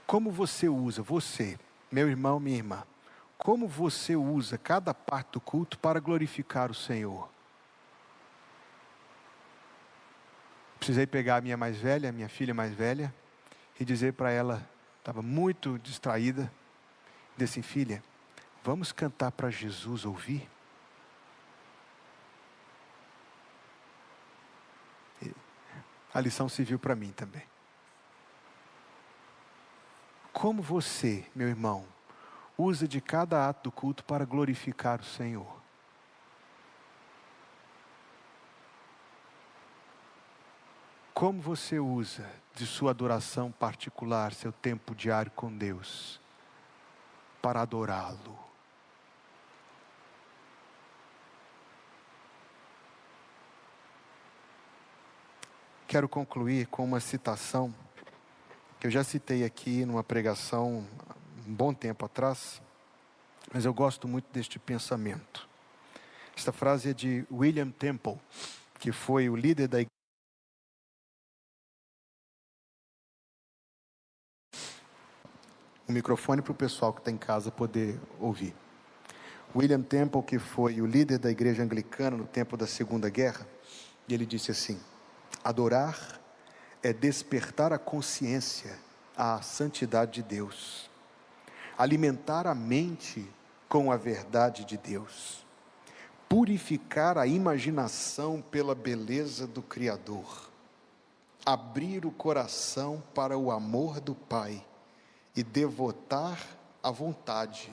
[0.07, 1.59] Como você usa, você,
[1.91, 2.85] meu irmão, minha irmã,
[3.43, 7.29] como você usa cada parte do culto para glorificar o Senhor?
[10.79, 13.13] Precisei pegar a minha mais velha, a minha filha mais velha,
[13.81, 14.65] e dizer para ela,
[15.01, 16.53] estava muito distraída,
[17.37, 18.01] disse assim, filha,
[18.63, 20.49] vamos cantar para Jesus ouvir?
[26.15, 27.43] A lição serviu para mim também.
[30.33, 31.92] Como você, meu irmão,
[32.63, 35.61] usa de cada ato do culto para glorificar o Senhor?
[41.13, 46.21] Como você usa de sua adoração particular, seu tempo diário com Deus,
[47.41, 48.39] para adorá-lo?
[55.87, 57.73] Quero concluir com uma citação
[58.81, 60.89] que eu já citei aqui numa pregação
[61.53, 62.63] um bom tempo atrás,
[63.53, 65.47] mas eu gosto muito deste pensamento.
[66.35, 68.19] Esta frase é de William Temple,
[68.79, 69.93] que foi o líder da igreja
[75.87, 78.55] o microfone para o pessoal que está em casa poder ouvir.
[79.55, 83.47] William Temple, que foi o líder da igreja anglicana no tempo da Segunda Guerra,
[84.09, 84.81] e ele disse assim:
[85.45, 86.19] adorar
[86.83, 88.79] é despertar a consciência
[89.15, 90.91] à santidade de Deus,
[91.83, 93.29] alimentar a mente
[93.69, 95.45] com a verdade de Deus,
[96.29, 100.49] purificar a imaginação pela beleza do Criador,
[101.45, 104.65] abrir o coração para o amor do Pai
[105.35, 106.41] e devotar
[106.81, 107.73] a vontade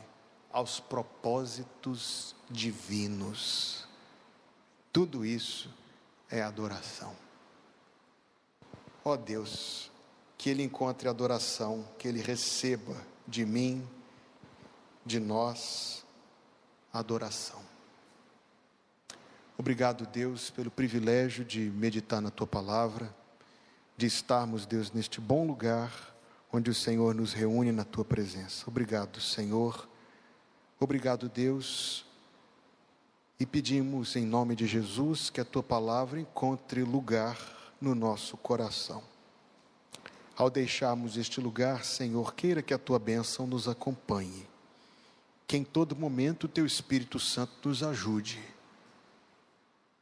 [0.51, 3.87] aos propósitos divinos.
[4.91, 5.69] Tudo isso
[6.31, 7.15] é adoração.
[9.05, 9.91] Ó oh Deus,
[10.35, 12.95] que Ele encontre adoração, que Ele receba
[13.27, 13.87] de mim,
[15.09, 16.05] de nós,
[16.93, 17.59] adoração.
[19.57, 23.13] Obrigado, Deus, pelo privilégio de meditar na Tua palavra,
[23.97, 26.15] de estarmos, Deus, neste bom lugar
[26.53, 28.63] onde o Senhor nos reúne na tua presença.
[28.67, 29.87] Obrigado, Senhor.
[30.79, 32.05] Obrigado, Deus.
[33.39, 37.37] E pedimos em nome de Jesus que a tua palavra encontre lugar
[37.81, 39.03] no nosso coração.
[40.35, 44.47] Ao deixarmos este lugar, Senhor, queira que a tua bênção nos acompanhe.
[45.49, 48.39] Que em todo momento o teu Espírito Santo nos ajude.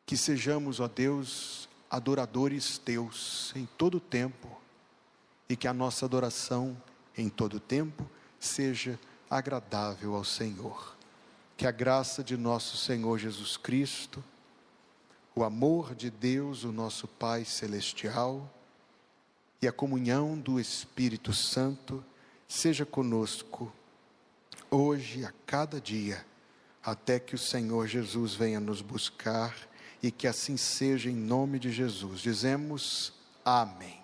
[0.06, 4.50] Que sejamos, ó Deus, adoradores teus em todo tempo
[5.48, 6.76] e que a nossa adoração
[7.18, 8.06] em todo tempo
[8.38, 10.98] seja agradável ao Senhor.
[11.56, 14.22] Que a graça de nosso Senhor Jesus Cristo,
[15.34, 18.54] o amor de Deus, o nosso Pai celestial,
[19.62, 22.04] e a comunhão do Espírito Santo
[22.50, 23.72] seja conosco
[24.70, 26.26] hoje, a cada dia,
[26.84, 29.56] até que o Senhor Jesus venha nos buscar
[30.02, 32.22] e que assim seja em nome de Jesus.
[32.22, 33.14] Dizemos
[33.44, 33.98] amém.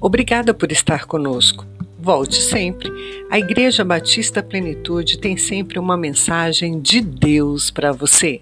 [0.00, 1.66] Obrigada por estar conosco.
[1.98, 2.90] Volte sempre.
[3.30, 8.40] A Igreja Batista Plenitude tem sempre uma mensagem de Deus para você.